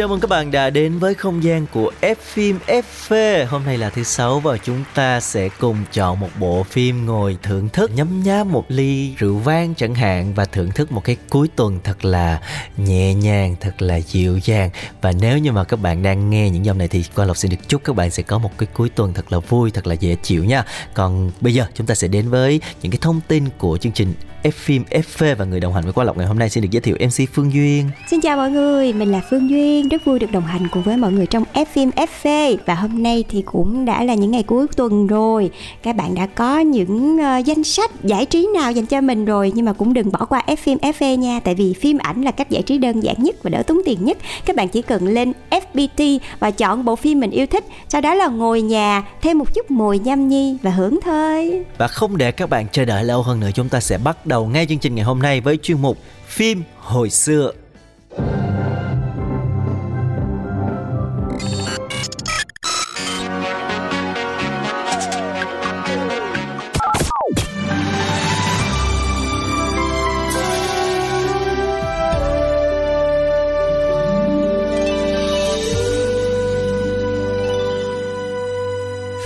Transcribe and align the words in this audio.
Chào 0.00 0.08
mừng 0.08 0.20
các 0.20 0.30
bạn 0.30 0.50
đã 0.50 0.70
đến 0.70 0.98
với 0.98 1.14
không 1.14 1.42
gian 1.42 1.66
của 1.72 1.92
F 2.00 2.14
phim 2.20 2.58
FV. 2.66 3.46
Hôm 3.46 3.64
nay 3.64 3.78
là 3.78 3.90
thứ 3.90 4.02
sáu 4.02 4.40
và 4.40 4.58
chúng 4.58 4.84
ta 4.94 5.20
sẽ 5.20 5.48
cùng 5.58 5.76
chọn 5.92 6.20
một 6.20 6.28
bộ 6.38 6.62
phim 6.62 7.06
ngồi 7.06 7.36
thưởng 7.42 7.68
thức 7.68 7.90
nhấm 7.94 8.22
nháp 8.22 8.46
một 8.46 8.64
ly 8.68 9.14
rượu 9.18 9.36
vang 9.36 9.74
chẳng 9.74 9.94
hạn 9.94 10.34
và 10.34 10.44
thưởng 10.44 10.70
thức 10.74 10.92
một 10.92 11.04
cái 11.04 11.16
cuối 11.30 11.48
tuần 11.56 11.80
thật 11.84 12.04
là 12.04 12.40
nhẹ 12.76 13.14
nhàng, 13.14 13.56
thật 13.60 13.82
là 13.82 13.96
dịu 13.96 14.38
dàng. 14.44 14.70
Và 15.00 15.12
nếu 15.20 15.38
như 15.38 15.52
mà 15.52 15.64
các 15.64 15.80
bạn 15.80 16.02
đang 16.02 16.30
nghe 16.30 16.50
những 16.50 16.64
dòng 16.64 16.78
này 16.78 16.88
thì 16.88 17.04
qua 17.14 17.24
Lộc 17.24 17.36
xin 17.36 17.50
được 17.50 17.68
chúc 17.68 17.84
các 17.84 17.96
bạn 17.96 18.10
sẽ 18.10 18.22
có 18.22 18.38
một 18.38 18.50
cái 18.58 18.68
cuối 18.74 18.88
tuần 18.88 19.12
thật 19.14 19.32
là 19.32 19.38
vui, 19.38 19.70
thật 19.70 19.86
là 19.86 19.94
dễ 19.94 20.16
chịu 20.22 20.44
nha. 20.44 20.64
Còn 20.94 21.30
bây 21.40 21.54
giờ 21.54 21.64
chúng 21.74 21.86
ta 21.86 21.94
sẽ 21.94 22.08
đến 22.08 22.28
với 22.28 22.60
những 22.82 22.92
cái 22.92 22.98
thông 23.02 23.20
tin 23.28 23.44
của 23.58 23.78
chương 23.78 23.92
trình 23.92 24.14
F 24.42 24.50
phim 24.50 24.84
FV 24.90 25.34
và 25.36 25.44
người 25.44 25.60
đồng 25.60 25.72
hành 25.72 25.84
với 25.84 25.92
Quang 25.92 26.06
Lộc 26.06 26.16
ngày 26.16 26.26
hôm 26.26 26.38
nay 26.38 26.50
xin 26.50 26.62
được 26.62 26.68
giới 26.70 26.80
thiệu 26.80 26.96
MC 27.00 27.30
Phương 27.32 27.52
Duyên. 27.52 27.90
Xin 28.10 28.20
chào 28.20 28.36
mọi 28.36 28.50
người, 28.50 28.92
mình 28.92 29.12
là 29.12 29.20
Phương 29.30 29.50
Duyên, 29.50 29.88
rất 29.88 30.04
vui 30.04 30.18
được 30.18 30.32
đồng 30.32 30.44
hành 30.44 30.68
cùng 30.70 30.82
với 30.82 30.96
mọi 30.96 31.12
người 31.12 31.26
trong 31.26 31.44
F 31.54 31.64
phim 31.64 31.90
FV 31.90 32.56
và 32.66 32.74
hôm 32.74 33.02
nay 33.02 33.24
thì 33.28 33.42
cũng 33.42 33.84
đã 33.84 34.04
là 34.04 34.14
những 34.14 34.30
ngày 34.30 34.42
cuối 34.42 34.66
tuần 34.76 35.06
rồi. 35.06 35.50
Các 35.82 35.96
bạn 35.96 36.14
đã 36.14 36.26
có 36.26 36.58
những 36.58 37.16
uh, 37.16 37.44
danh 37.44 37.64
sách 37.64 37.90
giải 38.04 38.26
trí 38.26 38.48
nào 38.54 38.72
dành 38.72 38.86
cho 38.86 39.00
mình 39.00 39.24
rồi 39.24 39.52
nhưng 39.54 39.64
mà 39.64 39.72
cũng 39.72 39.94
đừng 39.94 40.12
bỏ 40.12 40.24
qua 40.24 40.42
F 40.46 40.56
phim 40.56 40.78
FV 40.78 41.16
nha, 41.16 41.40
tại 41.44 41.54
vì 41.54 41.72
phim 41.72 41.98
ảnh 41.98 42.22
là 42.22 42.30
cách 42.30 42.50
giải 42.50 42.62
trí 42.62 42.78
đơn 42.78 43.00
giản 43.00 43.16
nhất 43.22 43.36
và 43.42 43.50
đỡ 43.50 43.62
tốn 43.62 43.80
tiền 43.84 44.04
nhất. 44.04 44.18
Các 44.44 44.56
bạn 44.56 44.68
chỉ 44.68 44.82
cần 44.82 45.06
lên 45.06 45.32
FPT 45.50 46.18
và 46.38 46.50
chọn 46.50 46.84
bộ 46.84 46.96
phim 46.96 47.20
mình 47.20 47.30
yêu 47.30 47.46
thích, 47.46 47.64
sau 47.88 48.00
đó 48.00 48.14
là 48.14 48.28
ngồi 48.28 48.62
nhà 48.62 49.02
thêm 49.22 49.38
một 49.38 49.54
chút 49.54 49.70
mồi 49.70 49.98
nhâm 49.98 50.28
nhi 50.28 50.56
và 50.62 50.70
hưởng 50.70 50.98
thôi. 51.04 51.64
Và 51.78 51.88
không 51.88 52.16
để 52.16 52.32
các 52.32 52.50
bạn 52.50 52.66
chờ 52.72 52.84
đợi 52.84 53.04
lâu 53.04 53.22
hơn 53.22 53.40
nữa 53.40 53.50
chúng 53.54 53.68
ta 53.68 53.80
sẽ 53.80 53.98
bắt 53.98 54.26
đầu 54.30 54.46
ngay 54.46 54.66
chương 54.66 54.78
trình 54.78 54.94
ngày 54.94 55.04
hôm 55.04 55.18
nay 55.18 55.40
với 55.40 55.56
chuyên 55.56 55.82
mục 55.82 55.98
Phim 56.26 56.62
hồi 56.78 57.10
xưa. 57.10 57.52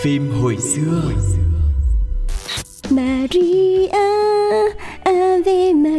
phim 0.02 0.30
hồi 0.30 0.56
xưa 0.56 1.33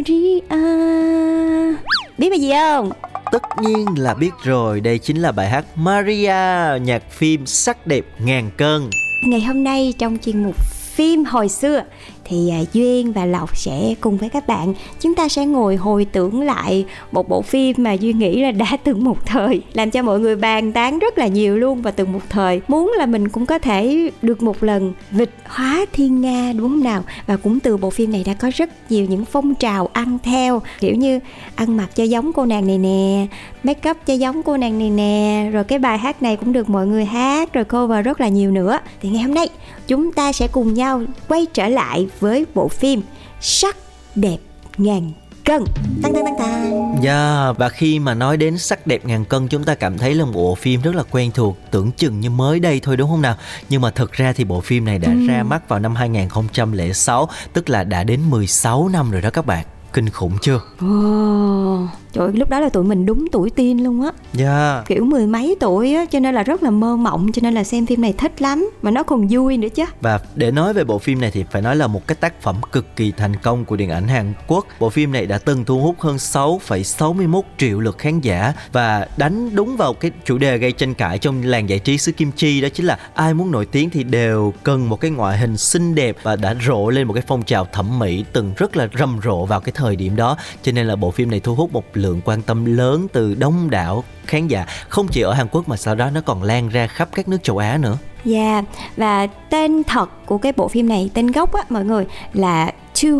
Maria. 0.08 1.76
Biết 2.18 2.30
bài 2.30 2.40
gì 2.40 2.52
không? 2.52 2.90
Tất 3.32 3.42
nhiên 3.62 3.86
là 3.98 4.14
biết 4.14 4.30
rồi, 4.42 4.80
đây 4.80 4.98
chính 4.98 5.22
là 5.22 5.32
bài 5.32 5.48
hát 5.48 5.64
Maria, 5.74 6.78
nhạc 6.82 7.10
phim 7.10 7.46
sắc 7.46 7.86
đẹp 7.86 8.04
ngàn 8.18 8.50
cân. 8.56 8.90
Ngày 9.22 9.40
hôm 9.40 9.64
nay 9.64 9.94
trong 9.98 10.18
chuyên 10.24 10.44
mục 10.44 10.56
phim 10.96 11.24
hồi 11.24 11.48
xưa 11.48 11.82
thì 12.28 12.50
à, 12.50 12.60
Duyên 12.72 13.12
và 13.12 13.26
Lộc 13.26 13.56
sẽ 13.56 13.94
cùng 14.00 14.16
với 14.16 14.28
các 14.28 14.46
bạn. 14.46 14.74
Chúng 15.00 15.14
ta 15.14 15.28
sẽ 15.28 15.46
ngồi 15.46 15.76
hồi 15.76 16.04
tưởng 16.04 16.40
lại 16.40 16.84
một 17.12 17.28
bộ 17.28 17.42
phim 17.42 17.76
mà 17.78 17.92
Duyên 17.92 18.18
nghĩ 18.18 18.42
là 18.42 18.50
đã 18.50 18.76
từng 18.84 19.04
một 19.04 19.26
thời, 19.26 19.62
làm 19.72 19.90
cho 19.90 20.02
mọi 20.02 20.20
người 20.20 20.36
bàn 20.36 20.72
tán 20.72 20.98
rất 20.98 21.18
là 21.18 21.26
nhiều 21.26 21.56
luôn 21.56 21.82
và 21.82 21.90
từng 21.90 22.12
một 22.12 22.20
thời. 22.28 22.60
Muốn 22.68 22.94
là 22.98 23.06
mình 23.06 23.28
cũng 23.28 23.46
có 23.46 23.58
thể 23.58 24.10
được 24.22 24.42
một 24.42 24.62
lần 24.62 24.92
vịt 25.10 25.30
hóa 25.44 25.86
thiên 25.92 26.20
nga, 26.20 26.52
đúng 26.52 26.68
không 26.68 26.84
nào? 26.84 27.02
Và 27.26 27.36
cũng 27.36 27.60
từ 27.60 27.76
bộ 27.76 27.90
phim 27.90 28.12
này 28.12 28.22
đã 28.26 28.34
có 28.34 28.50
rất 28.54 28.70
nhiều 28.90 29.04
những 29.04 29.24
phong 29.24 29.54
trào 29.54 29.88
ăn 29.92 30.18
theo, 30.22 30.62
kiểu 30.80 30.94
như 30.94 31.20
ăn 31.54 31.76
mặc 31.76 31.96
cho 31.96 32.04
giống 32.04 32.32
cô 32.32 32.46
nàng 32.46 32.66
này 32.66 32.78
nè, 32.78 33.26
make 33.62 33.90
up 33.90 33.96
cho 34.06 34.14
giống 34.14 34.42
cô 34.42 34.56
nàng 34.56 34.78
này 34.78 34.90
nè, 34.90 35.50
rồi 35.52 35.64
cái 35.64 35.78
bài 35.78 35.98
hát 35.98 36.22
này 36.22 36.36
cũng 36.36 36.52
được 36.52 36.70
mọi 36.70 36.86
người 36.86 37.04
hát, 37.04 37.52
rồi 37.52 37.64
cover 37.64 38.04
rất 38.04 38.20
là 38.20 38.28
nhiều 38.28 38.50
nữa. 38.50 38.78
Thì 39.02 39.08
ngày 39.08 39.22
hôm 39.22 39.34
nay, 39.34 39.48
chúng 39.86 40.12
ta 40.12 40.32
sẽ 40.32 40.48
cùng 40.48 40.74
nhau 40.74 41.02
quay 41.28 41.46
trở 41.52 41.68
lại 41.68 42.06
với 42.20 42.46
bộ 42.54 42.68
phim 42.68 43.02
sắc 43.40 43.76
đẹp 44.14 44.38
ngàn 44.78 45.12
cân 45.44 45.64
tăng 46.02 46.14
tăng 46.14 46.24
tăng 46.24 46.38
tăng 46.38 46.72
Yeah, 46.72 47.02
Dạ, 47.02 47.52
và 47.52 47.68
khi 47.68 47.98
mà 47.98 48.14
nói 48.14 48.36
đến 48.36 48.58
sắc 48.58 48.86
đẹp 48.86 49.04
ngàn 49.04 49.24
cân 49.24 49.48
chúng 49.48 49.64
ta 49.64 49.74
cảm 49.74 49.98
thấy 49.98 50.14
là 50.14 50.24
một 50.24 50.32
bộ 50.34 50.54
phim 50.54 50.82
rất 50.82 50.94
là 50.94 51.02
quen 51.10 51.30
thuộc, 51.34 51.58
tưởng 51.70 51.92
chừng 51.92 52.20
như 52.20 52.30
mới 52.30 52.60
đây 52.60 52.80
thôi 52.80 52.96
đúng 52.96 53.10
không 53.10 53.22
nào? 53.22 53.36
Nhưng 53.68 53.80
mà 53.80 53.90
thực 53.90 54.12
ra 54.12 54.32
thì 54.32 54.44
bộ 54.44 54.60
phim 54.60 54.84
này 54.84 54.98
đã 54.98 55.08
ra 55.28 55.42
mắt 55.42 55.68
vào 55.68 55.78
năm 55.78 55.94
2006, 55.94 57.28
tức 57.52 57.70
là 57.70 57.84
đã 57.84 58.04
đến 58.04 58.20
16 58.30 58.88
năm 58.88 59.10
rồi 59.10 59.22
đó 59.22 59.30
các 59.30 59.46
bạn. 59.46 59.64
Kinh 59.92 60.10
khủng 60.10 60.32
chưa? 60.42 60.60
Ồ, 60.80 61.86
trời 62.16 62.32
lúc 62.32 62.50
đó 62.50 62.60
là 62.60 62.68
tụi 62.68 62.84
mình 62.84 63.06
đúng 63.06 63.26
tuổi 63.32 63.50
teen 63.50 63.84
luôn 63.84 64.02
á 64.02 64.10
Yeah. 64.38 64.86
kiểu 64.86 65.04
mười 65.04 65.26
mấy 65.26 65.56
tuổi 65.60 65.94
á 65.94 66.04
cho 66.10 66.20
nên 66.20 66.34
là 66.34 66.42
rất 66.42 66.62
là 66.62 66.70
mơ 66.70 66.96
mộng 66.96 67.32
cho 67.32 67.40
nên 67.42 67.54
là 67.54 67.64
xem 67.64 67.86
phim 67.86 68.00
này 68.02 68.12
thích 68.12 68.42
lắm 68.42 68.70
mà 68.82 68.90
nó 68.90 69.02
còn 69.02 69.26
vui 69.30 69.56
nữa 69.56 69.68
chứ 69.68 69.84
Và 70.00 70.20
để 70.34 70.50
nói 70.50 70.72
về 70.72 70.84
bộ 70.84 70.98
phim 70.98 71.20
này 71.20 71.30
thì 71.30 71.44
phải 71.50 71.62
nói 71.62 71.76
là 71.76 71.86
một 71.86 72.06
cái 72.06 72.14
tác 72.20 72.42
phẩm 72.42 72.56
cực 72.72 72.96
kỳ 72.96 73.12
thành 73.16 73.36
công 73.36 73.64
của 73.64 73.76
điện 73.76 73.90
ảnh 73.90 74.08
Hàn 74.08 74.32
Quốc. 74.46 74.66
Bộ 74.80 74.90
phim 74.90 75.12
này 75.12 75.26
đã 75.26 75.38
từng 75.38 75.64
thu 75.64 75.80
hút 75.80 76.00
hơn 76.00 76.16
6,61 76.16 77.42
triệu 77.58 77.80
lượt 77.80 77.98
khán 77.98 78.20
giả 78.20 78.52
và 78.72 79.06
đánh 79.16 79.54
đúng 79.54 79.76
vào 79.76 79.94
cái 79.94 80.10
chủ 80.24 80.38
đề 80.38 80.58
gây 80.58 80.72
tranh 80.72 80.94
cãi 80.94 81.18
trong 81.18 81.42
làng 81.42 81.68
giải 81.68 81.78
trí 81.78 81.98
xứ 81.98 82.12
Kim 82.12 82.32
Chi 82.32 82.60
đó 82.60 82.68
chính 82.74 82.86
là 82.86 82.98
ai 83.14 83.34
muốn 83.34 83.50
nổi 83.50 83.66
tiếng 83.66 83.90
thì 83.90 84.04
đều 84.04 84.52
cần 84.62 84.88
một 84.88 85.00
cái 85.00 85.10
ngoại 85.10 85.38
hình 85.38 85.56
xinh 85.56 85.94
đẹp 85.94 86.16
và 86.22 86.36
đã 86.36 86.54
rộ 86.66 86.90
lên 86.90 87.06
một 87.06 87.14
cái 87.14 87.22
phong 87.26 87.42
trào 87.42 87.66
thẩm 87.72 87.98
mỹ 87.98 88.24
từng 88.32 88.52
rất 88.56 88.76
là 88.76 88.88
rầm 88.98 89.18
rộ 89.24 89.44
vào 89.44 89.60
cái 89.60 89.72
thời 89.76 89.96
điểm 89.96 90.16
đó. 90.16 90.36
Cho 90.62 90.72
nên 90.72 90.86
là 90.86 90.96
bộ 90.96 91.10
phim 91.10 91.30
này 91.30 91.40
thu 91.40 91.54
hút 91.54 91.72
một 91.72 91.84
lượng 91.94 92.05
lượng 92.06 92.20
quan 92.24 92.42
tâm 92.42 92.64
lớn 92.64 93.06
từ 93.12 93.34
đông 93.34 93.70
đảo 93.70 94.04
khán 94.26 94.48
giả 94.48 94.66
không 94.88 95.08
chỉ 95.08 95.20
ở 95.20 95.32
Hàn 95.32 95.46
Quốc 95.50 95.68
mà 95.68 95.76
sau 95.76 95.94
đó 95.94 96.10
nó 96.10 96.20
còn 96.20 96.42
lan 96.42 96.68
ra 96.68 96.86
khắp 96.86 97.08
các 97.14 97.28
nước 97.28 97.42
châu 97.42 97.58
Á 97.58 97.78
nữa. 97.80 97.98
Dạ 98.24 98.62
và 98.96 99.26
tên 99.26 99.84
thật 99.84 100.10
của 100.26 100.38
cái 100.38 100.52
bộ 100.56 100.68
phim 100.68 100.88
này, 100.88 101.10
tên 101.14 101.26
gốc 101.26 101.52
á, 101.52 101.62
mọi 101.68 101.84
người, 101.84 102.06
là 102.32 102.72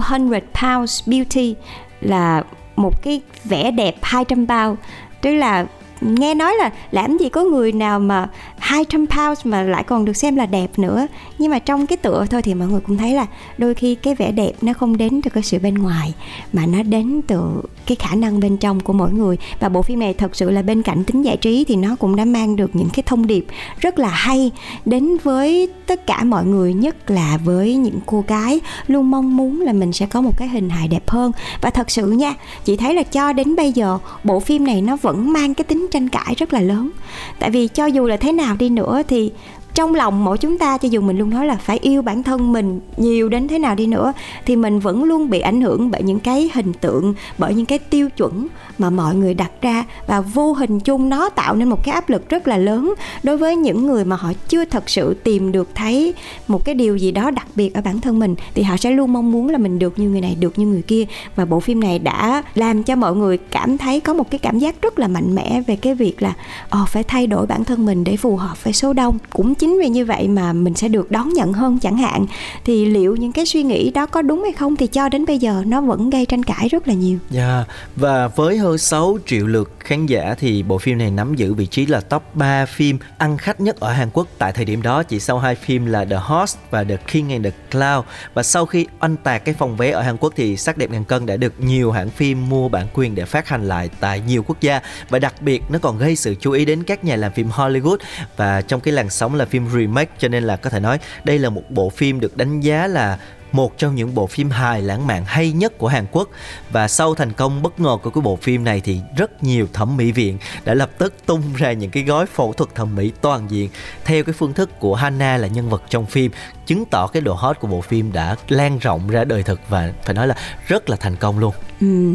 200 0.03 0.31
Pounds 0.63 1.09
Beauty, 1.09 1.55
là 2.01 2.43
một 2.77 3.03
cái 3.03 3.21
vẻ 3.45 3.71
đẹp 3.71 3.95
200 4.03 4.47
bao 4.47 4.77
tức 5.21 5.35
là 5.35 5.67
nghe 6.01 6.35
nói 6.35 6.55
là 6.59 6.71
làm 6.91 7.19
gì 7.19 7.29
có 7.29 7.45
người 7.45 7.73
nào 7.73 8.01
mà 8.01 8.29
200 8.59 9.07
pounds 9.07 9.41
mà 9.47 9.63
lại 9.63 9.85
còn 9.85 10.05
được 10.05 10.17
xem 10.17 10.37
là 10.37 10.47
đẹp 10.47 10.79
nữa. 10.79 11.07
Nhưng 11.39 11.51
mà 11.51 11.59
trong 11.59 11.87
cái 11.87 11.97
tựa 11.97 12.27
thôi 12.31 12.43
thì 12.43 12.55
mọi 12.55 12.69
người 12.69 12.81
cũng 12.81 12.99
thấy 12.99 13.15
là 13.15 13.27
đôi 13.59 13.75
khi 13.75 13.95
cái 13.95 14.15
vẻ 14.15 14.33
đẹp 14.33 14.53
nó 14.63 14.73
không 14.73 14.97
đến 14.97 15.23
từ 15.23 15.31
cái 15.31 15.43
sự 15.43 15.59
bên 15.59 15.75
ngoài, 15.75 16.15
mà 16.53 16.67
nó 16.67 16.83
đến 16.83 17.21
từ 17.27 17.41
cái 17.87 17.97
khả 17.97 18.15
năng 18.15 18.41
bên 18.41 18.57
trong 18.57 18.81
của 18.81 18.93
mỗi 18.93 19.13
người. 19.13 19.37
Và 19.61 19.69
bộ 19.69 19.83
phim 19.83 19.99
này 19.99 20.15
thật 20.15 20.37
sự 20.37 20.51
là 20.51 20.63
bên 20.63 20.83
cạnh 20.83 21.05
tính 21.05 21.23
giải 21.23 21.37
trí 21.37 21.65
thì 21.65 21.77
nó 21.77 21.97
cũng 21.97 22.17
đã 22.17 22.25
mang 22.25 22.57
được 22.57 22.71
những 22.77 22.89
cái 22.93 23.03
thông 23.07 23.27
điệp 23.27 23.47
rất 23.81 23.99
là 23.99 24.09
hay 24.09 24.51
đến 24.85 25.17
với 25.23 25.69
tất 25.87 26.07
cả 26.07 26.25
mọi 26.25 26.45
người, 26.45 26.75
nhất 26.75 27.11
là 27.11 27.39
với 27.45 27.77
những 27.77 28.01
cô 28.07 28.25
gái 28.29 28.61
luôn 28.87 29.11
mong 29.11 29.37
muốn 29.37 29.61
là 29.61 29.73
mình 29.73 29.93
sẽ 29.93 30.07
có 30.07 30.21
một 30.21 30.33
cái 30.37 30.49
hình 30.49 30.71
hài 30.71 30.89
đẹp 30.89 31.09
hơn. 31.11 31.33
Và 31.61 31.71
thật 31.71 31.91
sự 31.91 32.11
nha, 32.11 32.35
chị 32.65 32.77
thấy 32.77 32.95
là 32.95 33.03
cho 33.03 33.33
đến 33.33 33.57
bây 33.57 33.73
giờ 33.73 33.99
bộ 34.25 34.41
phim 34.41 34.65
này 34.65 34.83
nó 34.83 34.97
vẫn 34.97 35.33
mang 35.33 35.55
cái 35.55 35.65
tính 35.65 35.86
tranh 35.91 36.09
cãi 36.09 36.35
rất 36.39 36.53
là 36.53 36.61
lớn. 36.61 36.91
Tại 37.39 37.51
vì 37.51 37.69
cho 37.69 37.87
dù 37.87 38.07
là 38.07 38.17
thế 38.17 38.33
nào 38.33 38.57
đi 38.59 38.69
nữa 38.69 39.03
thì 39.09 39.33
trong 39.75 39.95
lòng 39.95 40.25
mỗi 40.25 40.39
chúng 40.39 40.59
ta, 40.59 40.79
cho 40.79 40.89
dù 40.89 41.01
mình 41.01 41.19
luôn 41.19 41.31
nói 41.31 41.47
là 41.47 41.55
phải 41.55 41.79
yêu 41.79 42.03
bản 42.03 42.23
thân 42.23 42.53
mình 42.53 42.81
nhiều 42.97 43.29
đến 43.29 43.49
thế 43.49 43.59
nào 43.59 43.75
đi 43.75 43.87
nữa, 43.87 44.13
thì 44.47 44.57
mình 44.57 44.81
vẫn 44.81 45.05
luôn 45.05 45.31
bị 45.31 45.41
ảnh 45.41 45.61
hưởng 45.61 45.91
bởi 45.91 46.03
những 46.03 46.21
cái 46.21 46.51
hình 46.55 46.73
tượng, 46.73 47.15
bởi 47.39 47.55
những 47.55 47.67
cái 47.67 47.79
tiêu 47.79 48.09
chuẩn 48.11 48.49
mà 48.79 48.91
mọi 48.91 49.15
người 49.15 49.35
đặt 49.35 49.51
ra 49.63 49.85
và 50.07 50.21
vô 50.21 50.53
hình 50.53 50.81
chung 50.81 51.09
nó 51.09 51.29
tạo 51.29 51.57
nên 51.57 51.69
một 51.69 51.85
cái 51.85 51.95
áp 51.95 52.09
lực 52.09 52.29
rất 52.29 52.49
là 52.49 52.57
lớn 52.57 52.95
đối 53.23 53.37
với 53.37 53.57
những 53.57 53.87
người 53.87 54.05
mà 54.05 54.17
họ 54.17 54.33
chưa 54.49 54.65
thật 54.65 54.91
sự 54.91 55.15
tìm 55.15 55.53
được 55.53 55.69
thấy 55.75 56.15
một 56.49 56.65
cái 56.65 56.75
điều 56.75 56.97
gì 56.97 57.11
đó 57.11 57.31
đặc 57.31 57.47
biệt 57.55 57.75
ở 57.75 57.81
bản 57.81 58.01
thân 58.01 58.19
mình 58.19 58.35
thì 58.55 58.63
họ 58.63 58.77
sẽ 58.77 58.91
luôn 58.91 59.13
mong 59.13 59.33
muốn 59.33 59.49
là 59.49 59.59
mình 59.59 59.79
được 59.79 59.99
như 59.99 60.09
người 60.09 60.21
này 60.21 60.37
được 60.41 60.59
như 60.59 60.67
người 60.67 60.83
kia 60.83 61.05
và 61.37 61.45
bộ 61.45 61.61
phim 61.61 61.81
này 61.81 61.99
đã 61.99 62.43
làm 62.55 62.83
cho 62.83 62.97
mọi 62.97 63.17
người 63.17 63.39
cảm 63.39 63.79
thấy 63.79 64.01
có 64.01 64.15
một 64.15 64.31
cái 64.31 64.39
cảm 64.39 64.59
giác 64.59 64.83
rất 64.83 64.99
là 64.99 65.09
mạnh 65.09 65.35
mẽ 65.35 65.63
về 65.67 65.77
cái 65.77 65.95
việc 65.95 66.23
là 66.23 66.33
ờ 66.71 66.85
phải 66.89 67.03
thay 67.03 67.27
đổi 67.27 67.47
bản 67.47 67.65
thân 67.65 67.87
mình 67.87 68.05
để 68.05 68.17
phù 68.17 68.37
hợp 68.37 68.65
với 68.65 68.73
số 68.73 68.93
đông 68.93 69.19
cũng 69.31 69.55
chính 69.55 69.79
vì 69.81 69.89
như 69.89 70.05
vậy 70.05 70.29
mà 70.29 70.53
mình 70.53 70.75
sẽ 70.75 70.89
được 70.89 71.11
đón 71.11 71.29
nhận 71.33 71.53
hơn 71.53 71.79
chẳng 71.79 71.97
hạn 71.97 72.27
thì 72.65 72.87
liệu 72.87 73.17
những 73.17 73.33
cái 73.33 73.47
suy 73.47 73.63
nghĩ 73.63 73.91
đó 73.91 74.07
có 74.07 74.23
đúng 74.23 74.43
hay 74.43 74.53
không 74.53 74.77
thì 74.77 74.87
cho 74.87 75.09
đến 75.09 75.25
bây 75.27 75.39
giờ 75.39 75.63
nó 75.67 75.81
vẫn 75.81 76.11
gây 76.11 76.27
tranh 76.27 76.43
cãi 76.43 76.69
rất 76.69 76.89
là 76.89 76.95
nhiều. 76.95 77.19
Yeah. 77.35 77.47
Dạ, 77.47 77.65
và 77.97 78.29
với 78.29 78.59
hơn 78.67 78.79
6 78.79 79.19
triệu 79.27 79.47
lượt, 79.47 79.73
khán 79.81 80.07
giả, 80.07 80.35
thì 80.39 80.63
bộ 80.63 80.79
phim 80.79 80.99
này 80.99 81.11
nắm 81.11 81.35
giữ 81.35 81.55
vị 81.55 81.67
trí 81.67 81.87
là 81.87 82.01
top 82.01 82.23
3 82.35 82.67
phim 82.67 82.99
ăn 83.19 83.39
khách 83.39 83.61
nhất 83.61 83.81
ở 83.81 83.93
Hàn 83.93 84.11
Quốc 84.13 84.27
tại 84.39 84.53
thời 84.53 84.65
điểm 84.65 84.83
đó. 84.83 85.03
Chỉ 85.03 85.21
sau 85.21 85.39
hai 85.39 85.55
phim 85.55 85.87
là 85.87 86.05
The 86.05 86.17
Host 86.17 86.59
và 86.71 86.85
The 86.85 86.97
King 86.97 87.33
and 87.33 87.45
the 87.45 87.51
Cloud 87.71 88.05
và 88.35 88.43
sau 88.43 88.67
khi 88.67 88.87
oanh 89.01 89.17
tạc 89.17 89.45
cái 89.45 89.55
phòng 89.55 89.77
vé 89.77 89.91
ở 89.91 90.03
Hàn 90.03 90.17
Quốc 90.17 90.33
thì 90.37 90.57
Sắc 90.57 90.79
đẹp 90.79 90.91
ngàn 90.91 91.05
cân 91.05 91.27
đã 91.27 91.37
được 91.37 91.61
nhiều 91.61 91.93
hãng 91.93 92.11
phim 92.11 92.49
mua 92.49 92.69
bản 92.69 92.87
quyền 92.95 93.15
để 93.15 93.25
phát 93.25 93.49
hành 93.49 93.69
lại 93.69 93.91
tại 94.01 94.21
nhiều 94.21 94.43
quốc 94.43 94.61
gia. 94.61 94.81
Và 95.09 95.19
đặc 95.19 95.43
biệt, 95.43 95.63
nó 95.69 95.79
còn 95.79 95.99
gây 95.99 96.17
sự 96.17 96.35
chú 96.41 96.51
ý 96.51 96.65
đến 96.65 96.83
các 96.83 97.05
nhà 97.05 97.17
làm 97.17 97.33
phim 97.33 97.49
Hollywood. 97.49 97.97
Và 98.37 98.61
trong 98.61 98.81
cái 98.81 98.95
làn 98.95 99.11
sóng 99.11 99.35
là 99.35 99.45
phim 99.45 99.69
remake, 99.69 100.13
cho 100.19 100.29
nên 100.29 100.45
là 100.45 100.57
có 100.57 100.71
thể 100.71 100.81
nói 100.81 100.99
đây 101.25 101.39
là 101.39 101.51
một 101.51 101.63
bộ 101.71 101.91
phim 101.91 102.21
được 102.21 102.37
đánh 102.37 102.61
giá 102.61 102.87
là 102.87 103.19
một 103.53 103.79
trong 103.79 103.95
những 103.95 104.15
bộ 104.15 104.27
phim 104.27 104.51
hài 104.51 104.83
lãng 104.83 105.07
mạn 105.07 105.25
hay 105.27 105.53
nhất 105.53 105.79
của 105.79 105.89
Hàn 105.89 106.07
Quốc 106.13 106.29
và 106.71 106.89
sau 106.89 107.15
thành 107.15 107.33
công 107.33 107.63
bất 107.63 107.81
ngờ 107.81 107.99
của 108.03 108.11
cái 108.11 108.23
bộ 108.23 108.37
phim 108.37 108.65
này 108.65 108.81
thì 108.81 109.01
rất 109.17 109.45
nhiều 109.45 109.67
thẩm 109.73 109.97
mỹ 109.97 110.13
viện 110.13 110.39
đã 110.65 110.75
lập 110.75 110.91
tức 110.99 111.15
tung 111.27 111.43
ra 111.57 111.73
những 111.73 111.91
cái 111.91 112.03
gói 112.03 112.27
phẫu 112.27 112.53
thuật 112.53 112.75
thẩm 112.75 112.95
mỹ 112.95 113.13
toàn 113.21 113.51
diện 113.51 113.71
theo 114.05 114.25
cái 114.25 114.33
phương 114.33 114.53
thức 114.53 114.81
của 114.81 114.95
Hana 114.95 115.37
là 115.37 115.49
nhân 115.49 115.69
vật 115.69 115.83
trong 115.89 116.07
phim 116.07 116.31
chứng 116.67 116.85
tỏ 116.85 117.07
cái 117.07 117.21
độ 117.21 117.35
hot 117.35 117.61
của 117.61 117.69
bộ 117.69 117.81
phim 117.81 118.13
đã 118.13 118.37
lan 118.49 118.79
rộng 118.79 119.09
ra 119.09 119.25
đời 119.25 119.43
thực 119.43 119.61
và 119.69 119.93
phải 120.05 120.15
nói 120.15 120.27
là 120.27 120.35
rất 120.67 120.91
là 120.91 120.97
thành 120.97 121.17
công 121.17 121.39
luôn. 121.39 121.55
Ừ, 121.81 122.15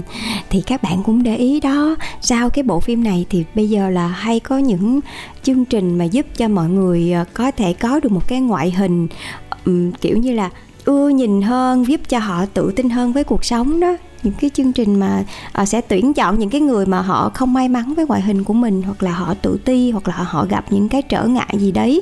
thì 0.50 0.62
các 0.62 0.83
bạn 0.83 1.04
cũng 1.04 1.24
để 1.24 1.36
ý 1.36 1.60
đó 1.60 1.95
sau 2.22 2.50
cái 2.50 2.63
bộ 2.63 2.80
phim 2.80 3.04
này 3.04 3.25
thì 3.30 3.45
bây 3.56 3.69
giờ 3.69 3.89
là 3.89 4.07
hay 4.07 4.39
có 4.39 4.57
những 4.57 5.00
chương 5.44 5.66
trình 5.66 5.98
mà 5.98 6.06
giúp 6.06 6.25
cho 6.38 6.48
mọi 6.48 6.69
người 6.69 7.12
ờ, 7.12 7.25
có 7.33 7.51
thể 7.51 7.74
có 7.74 8.00
được 8.00 8.12
một 8.12 8.28
cái 8.28 8.39
ngoại 8.39 8.72
hình 8.72 9.07
um, 9.66 9.92
kiểu 9.92 10.18
như 10.18 10.33
là 10.33 10.50
ưa 10.86 11.10
nhìn 11.10 11.42
hơn 11.42 11.88
giúp 11.88 12.01
cho 12.10 12.19
họ 12.19 12.45
tự 12.45 12.72
tin 12.75 12.89
hơn 12.89 13.13
với 13.13 13.24
cuộc 13.24 13.45
sống 13.45 13.80
đó 13.80 13.98
những 14.23 14.33
cái 14.41 14.50
chương 14.53 14.73
trình 14.73 15.00
mà 15.00 15.23
uh, 15.62 15.68
sẽ 15.68 15.81
tuyển 15.81 16.13
chọn 16.13 16.39
những 16.39 16.50
cái 16.50 16.62
người 16.62 16.85
mà 16.85 17.01
họ 17.01 17.31
không 17.33 17.53
may 17.53 17.69
mắn 17.69 17.94
với 17.94 18.06
ngoại 18.06 18.21
hình 18.21 18.44
của 18.44 18.53
mình 18.53 18.81
hoặc 18.81 19.03
là 19.03 19.12
họ 19.12 19.33
tự 19.33 19.57
ti 19.65 19.91
hoặc 19.91 20.07
là 20.07 20.15
họ 20.15 20.45
gặp 20.50 20.65
những 20.69 20.89
cái 20.89 21.01
trở 21.01 21.25
ngại 21.25 21.56
gì 21.57 21.71
đấy. 21.71 22.01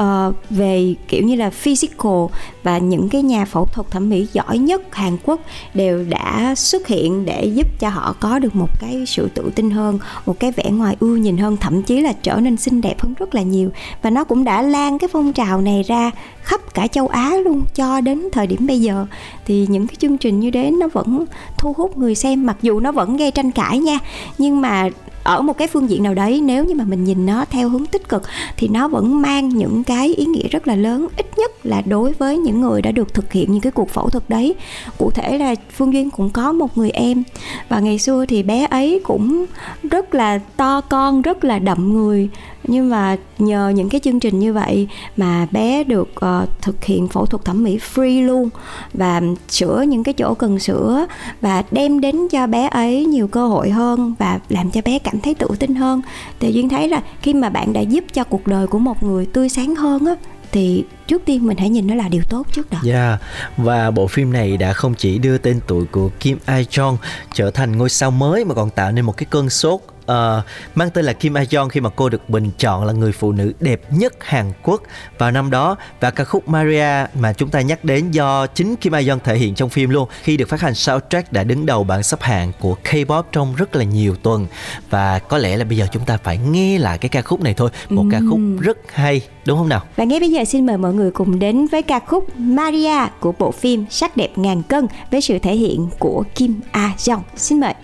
Uh, 0.00 0.34
về 0.50 0.94
kiểu 1.08 1.22
như 1.22 1.34
là 1.34 1.50
physical 1.50 2.24
và 2.62 2.78
những 2.78 3.08
cái 3.08 3.22
nhà 3.22 3.44
phẫu 3.44 3.66
thuật 3.66 3.90
thẩm 3.90 4.10
mỹ 4.10 4.26
giỏi 4.32 4.58
nhất 4.58 4.94
Hàn 4.94 5.16
Quốc 5.24 5.40
đều 5.74 6.04
đã 6.08 6.54
xuất 6.54 6.86
hiện 6.86 7.24
để 7.24 7.44
giúp 7.44 7.66
cho 7.80 7.88
họ 7.88 8.14
có 8.20 8.38
được 8.38 8.56
một 8.56 8.80
cái 8.80 9.06
sự 9.06 9.28
tự 9.34 9.50
tin 9.54 9.70
hơn 9.70 9.98
một 10.26 10.40
cái 10.40 10.52
vẻ 10.52 10.70
ngoài 10.70 10.96
ưu 11.00 11.16
nhìn 11.16 11.38
hơn 11.38 11.56
thậm 11.56 11.82
chí 11.82 12.00
là 12.00 12.12
trở 12.12 12.36
nên 12.36 12.56
xinh 12.56 12.80
đẹp 12.80 13.00
hơn 13.00 13.14
rất 13.18 13.34
là 13.34 13.42
nhiều. 13.42 13.70
Và 14.02 14.10
nó 14.10 14.24
cũng 14.24 14.44
đã 14.44 14.62
lan 14.62 14.98
cái 14.98 15.08
phong 15.12 15.32
trào 15.32 15.60
này 15.60 15.82
ra 15.82 16.10
khắp 16.42 16.74
cả 16.74 16.86
châu 16.86 17.08
Á 17.08 17.36
luôn 17.44 17.62
cho 17.74 18.00
đến 18.00 18.28
thời 18.32 18.46
điểm 18.46 18.66
bây 18.66 18.80
giờ 18.80 19.06
thì 19.48 19.66
những 19.68 19.86
cái 19.86 19.96
chương 19.96 20.18
trình 20.18 20.40
như 20.40 20.50
thế 20.50 20.70
nó 20.70 20.88
vẫn 20.92 21.24
thu 21.58 21.72
hút 21.72 21.98
người 21.98 22.14
xem, 22.14 22.46
mặc 22.46 22.56
dù 22.62 22.80
nó 22.80 22.92
vẫn 22.92 23.16
gây 23.16 23.30
tranh 23.30 23.50
cãi 23.50 23.78
nha. 23.78 23.98
Nhưng 24.38 24.60
mà 24.60 24.88
ở 25.22 25.42
một 25.42 25.58
cái 25.58 25.68
phương 25.68 25.90
diện 25.90 26.02
nào 26.02 26.14
đấy, 26.14 26.40
nếu 26.40 26.64
như 26.64 26.74
mà 26.74 26.84
mình 26.84 27.04
nhìn 27.04 27.26
nó 27.26 27.44
theo 27.50 27.68
hướng 27.68 27.86
tích 27.86 28.08
cực 28.08 28.22
thì 28.56 28.68
nó 28.68 28.88
vẫn 28.88 29.22
mang 29.22 29.48
những 29.48 29.84
cái 29.84 30.14
ý 30.14 30.24
nghĩa 30.24 30.48
rất 30.48 30.68
là 30.68 30.76
lớn. 30.76 31.08
Ít 31.16 31.26
nhất 31.38 31.66
là 31.66 31.82
đối 31.86 32.12
với 32.12 32.38
những 32.38 32.60
người 32.60 32.82
đã 32.82 32.92
được 32.92 33.14
thực 33.14 33.32
hiện 33.32 33.52
những 33.52 33.60
cái 33.60 33.72
cuộc 33.72 33.90
phẫu 33.90 34.10
thuật 34.10 34.24
đấy. 34.28 34.54
Cụ 34.98 35.10
thể 35.10 35.38
là 35.38 35.54
phương 35.76 35.92
duyên 35.92 36.10
cũng 36.10 36.30
có 36.30 36.52
một 36.52 36.78
người 36.78 36.90
em. 36.90 37.22
Và 37.68 37.80
ngày 37.80 37.98
xưa 37.98 38.26
thì 38.26 38.42
bé 38.42 38.66
ấy 38.70 39.00
cũng 39.04 39.44
rất 39.90 40.14
là 40.14 40.38
to 40.56 40.80
con, 40.80 41.22
rất 41.22 41.44
là 41.44 41.58
đậm 41.58 41.92
người 41.92 42.28
nhưng 42.64 42.90
mà 42.90 43.16
nhờ 43.38 43.68
những 43.68 43.88
cái 43.88 44.00
chương 44.04 44.20
trình 44.20 44.38
như 44.38 44.52
vậy 44.52 44.88
mà 45.16 45.46
bé 45.50 45.84
được 45.84 46.08
uh, 46.08 46.48
thực 46.62 46.84
hiện 46.84 47.08
phẫu 47.08 47.26
thuật 47.26 47.44
thẩm 47.44 47.64
mỹ 47.64 47.78
free 47.94 48.26
luôn 48.26 48.48
và 48.94 49.22
sửa 49.48 49.84
những 49.88 50.04
cái 50.04 50.14
chỗ 50.14 50.34
cần 50.34 50.58
sửa 50.58 51.06
và 51.40 51.62
đem 51.70 52.00
đến 52.00 52.28
cho 52.30 52.46
bé 52.46 52.68
ấy 52.68 53.04
nhiều 53.04 53.28
cơ 53.28 53.46
hội 53.46 53.70
hơn 53.70 54.14
và 54.18 54.40
làm 54.48 54.70
cho 54.70 54.80
bé 54.84 54.98
cảm 54.98 55.20
thấy 55.20 55.34
tự 55.34 55.48
tin 55.58 55.74
hơn 55.74 56.02
thì 56.40 56.52
duyên 56.52 56.68
thấy 56.68 56.88
là 56.88 57.02
khi 57.22 57.34
mà 57.34 57.48
bạn 57.48 57.72
đã 57.72 57.80
giúp 57.80 58.04
cho 58.12 58.24
cuộc 58.24 58.46
đời 58.46 58.66
của 58.66 58.78
một 58.78 59.02
người 59.02 59.26
tươi 59.26 59.48
sáng 59.48 59.74
hơn 59.74 60.06
á 60.06 60.14
thì 60.52 60.84
trước 61.06 61.22
tiên 61.24 61.46
mình 61.46 61.58
hãy 61.58 61.70
nhìn 61.70 61.86
nó 61.86 61.94
là 61.94 62.08
điều 62.08 62.22
tốt 62.28 62.46
trước 62.52 62.70
đó. 62.70 62.78
Yeah. 62.84 62.94
Dạ, 62.94 63.18
và 63.56 63.90
bộ 63.90 64.06
phim 64.06 64.32
này 64.32 64.56
đã 64.56 64.72
không 64.72 64.94
chỉ 64.94 65.18
đưa 65.18 65.38
tên 65.38 65.60
tuổi 65.66 65.84
của 65.84 66.10
Kim 66.20 66.38
Ai 66.44 66.66
Jong 66.70 66.96
trở 67.34 67.50
thành 67.50 67.78
ngôi 67.78 67.90
sao 67.90 68.10
mới 68.10 68.44
mà 68.44 68.54
còn 68.54 68.70
tạo 68.70 68.92
nên 68.92 69.04
một 69.04 69.16
cái 69.16 69.26
cơn 69.30 69.50
sốt 69.50 69.80
uh, 70.12 70.44
mang 70.74 70.90
tên 70.90 71.04
là 71.04 71.12
Kim 71.12 71.36
A 71.36 71.42
Jong 71.42 71.68
khi 71.68 71.80
mà 71.80 71.90
cô 71.96 72.08
được 72.08 72.28
bình 72.30 72.50
chọn 72.58 72.84
là 72.84 72.92
người 72.92 73.12
phụ 73.12 73.32
nữ 73.32 73.52
đẹp 73.60 73.80
nhất 73.90 74.14
Hàn 74.20 74.52
Quốc 74.62 74.82
vào 75.18 75.30
năm 75.30 75.50
đó. 75.50 75.76
Và 76.00 76.10
ca 76.10 76.24
khúc 76.24 76.48
Maria 76.48 77.06
mà 77.14 77.32
chúng 77.32 77.48
ta 77.48 77.60
nhắc 77.60 77.84
đến 77.84 78.10
do 78.10 78.46
chính 78.46 78.76
Kim 78.76 78.94
A 78.94 79.00
Jong 79.00 79.18
thể 79.24 79.36
hiện 79.36 79.54
trong 79.54 79.68
phim 79.68 79.90
luôn 79.90 80.08
khi 80.22 80.36
được 80.36 80.48
phát 80.48 80.60
hành 80.60 80.74
soundtrack 80.74 81.32
đã 81.32 81.44
đứng 81.44 81.66
đầu 81.66 81.84
bảng 81.84 82.02
xếp 82.02 82.20
hạng 82.20 82.52
của 82.60 82.76
K-pop 82.84 83.22
trong 83.32 83.54
rất 83.54 83.76
là 83.76 83.84
nhiều 83.84 84.16
tuần. 84.16 84.46
Và 84.90 85.18
có 85.18 85.38
lẽ 85.38 85.56
là 85.56 85.64
bây 85.64 85.76
giờ 85.76 85.86
chúng 85.92 86.04
ta 86.04 86.16
phải 86.16 86.38
nghe 86.38 86.78
lại 86.78 86.98
cái 86.98 87.08
ca 87.08 87.22
khúc 87.22 87.40
này 87.40 87.54
thôi 87.54 87.70
một 87.88 88.04
ca 88.10 88.20
khúc 88.30 88.40
rất 88.60 88.78
hay 88.92 89.20
đúng 89.46 89.58
không 89.58 89.68
nào? 89.68 89.82
Và 89.96 90.04
ngay 90.04 90.20
bây 90.20 90.30
giờ 90.30 90.44
xin 90.44 90.66
mời 90.66 90.78
mọi 90.78 90.94
người 90.94 91.10
cùng 91.10 91.38
đến 91.38 91.66
với 91.66 91.82
ca 91.82 91.98
khúc 91.98 92.36
Maria 92.36 93.06
của 93.20 93.32
bộ 93.38 93.50
phim 93.50 93.84
Sắc 93.90 94.16
đẹp 94.16 94.38
ngàn 94.38 94.62
cân 94.62 94.86
với 95.10 95.20
sự 95.20 95.38
thể 95.38 95.56
hiện 95.56 95.88
của 95.98 96.24
Kim 96.34 96.60
A 96.70 96.92
Jong 96.98 97.20
xin 97.36 97.60
mời 97.60 97.74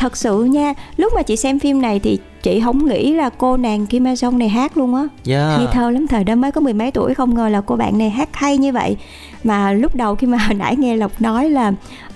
thật 0.00 0.16
sự 0.16 0.44
nha 0.44 0.74
lúc 0.96 1.12
mà 1.14 1.22
chị 1.22 1.36
xem 1.36 1.58
phim 1.58 1.82
này 1.82 2.00
thì 2.00 2.18
chị 2.42 2.60
không 2.64 2.86
nghĩ 2.86 3.12
là 3.12 3.30
cô 3.38 3.56
nàng 3.56 3.86
Kim 3.86 4.06
A 4.06 4.12
Jong 4.12 4.38
này 4.38 4.48
hát 4.48 4.76
luôn 4.76 4.94
á. 4.94 5.06
Yeah. 5.26 5.60
nghi 5.60 5.66
thơ 5.72 5.90
lắm 5.90 6.06
thời 6.06 6.24
đó 6.24 6.34
mới 6.34 6.52
có 6.52 6.60
mười 6.60 6.72
mấy 6.72 6.90
tuổi 6.90 7.14
không 7.14 7.34
ngờ 7.34 7.48
là 7.48 7.60
cô 7.60 7.76
bạn 7.76 7.98
này 7.98 8.10
hát 8.10 8.28
hay 8.32 8.58
như 8.58 8.72
vậy. 8.72 8.96
Mà 9.44 9.72
lúc 9.72 9.94
đầu 9.94 10.14
khi 10.14 10.26
mà 10.26 10.38
hồi 10.38 10.54
nãy 10.58 10.76
nghe 10.76 10.96
lộc 10.96 11.22
nói 11.22 11.50
là 11.50 11.72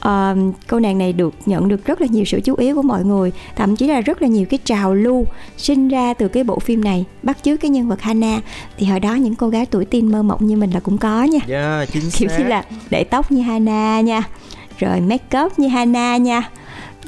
uh, 0.09 0.55
cô 0.69 0.81
nàng 0.81 0.99
này 0.99 1.13
được 1.13 1.35
nhận 1.47 1.69
được 1.69 1.87
rất 1.87 2.01
là 2.01 2.07
nhiều 2.11 2.25
sự 2.25 2.41
chú 2.45 2.55
ý 2.55 2.73
của 2.73 2.83
mọi 2.83 3.05
người 3.05 3.33
thậm 3.57 3.77
chí 3.77 3.87
là 3.87 4.01
rất 4.01 4.23
là 4.23 4.29
nhiều 4.29 4.47
cái 4.51 4.59
trào 4.65 4.95
lưu 4.95 5.27
sinh 5.57 5.89
ra 5.89 6.15
từ 6.15 6.29
cái 6.29 6.45
bộ 6.45 6.59
phim 6.59 6.85
này 6.85 7.05
bắt 7.23 7.37
chước 7.43 7.61
cái 7.61 7.71
nhân 7.71 7.89
vật 7.89 8.01
Hana. 8.01 8.41
Thì 8.79 8.87
hồi 8.87 9.01
đó 9.01 9.15
những 9.15 9.35
cô 9.35 9.49
gái 9.49 9.67
tuổi 9.67 9.85
teen 9.85 10.13
mơ 10.13 10.23
mộng 10.23 10.47
như 10.47 10.57
mình 10.57 10.71
là 10.71 10.81
cũng 10.81 10.99
có 10.99 11.25
nha. 11.25 11.41
Yeah, 11.49 11.89
chính 11.93 12.11
kiểu 12.11 12.29
như 12.39 12.45
là 12.45 12.65
để 12.91 13.05
tóc 13.05 13.33
như 13.33 13.43
Hana 13.43 14.01
nha 14.01 14.23
rồi 14.79 15.01
make 15.01 15.39
up 15.45 15.59
như 15.59 15.69
Hana 15.69 16.17
nha 16.17 16.51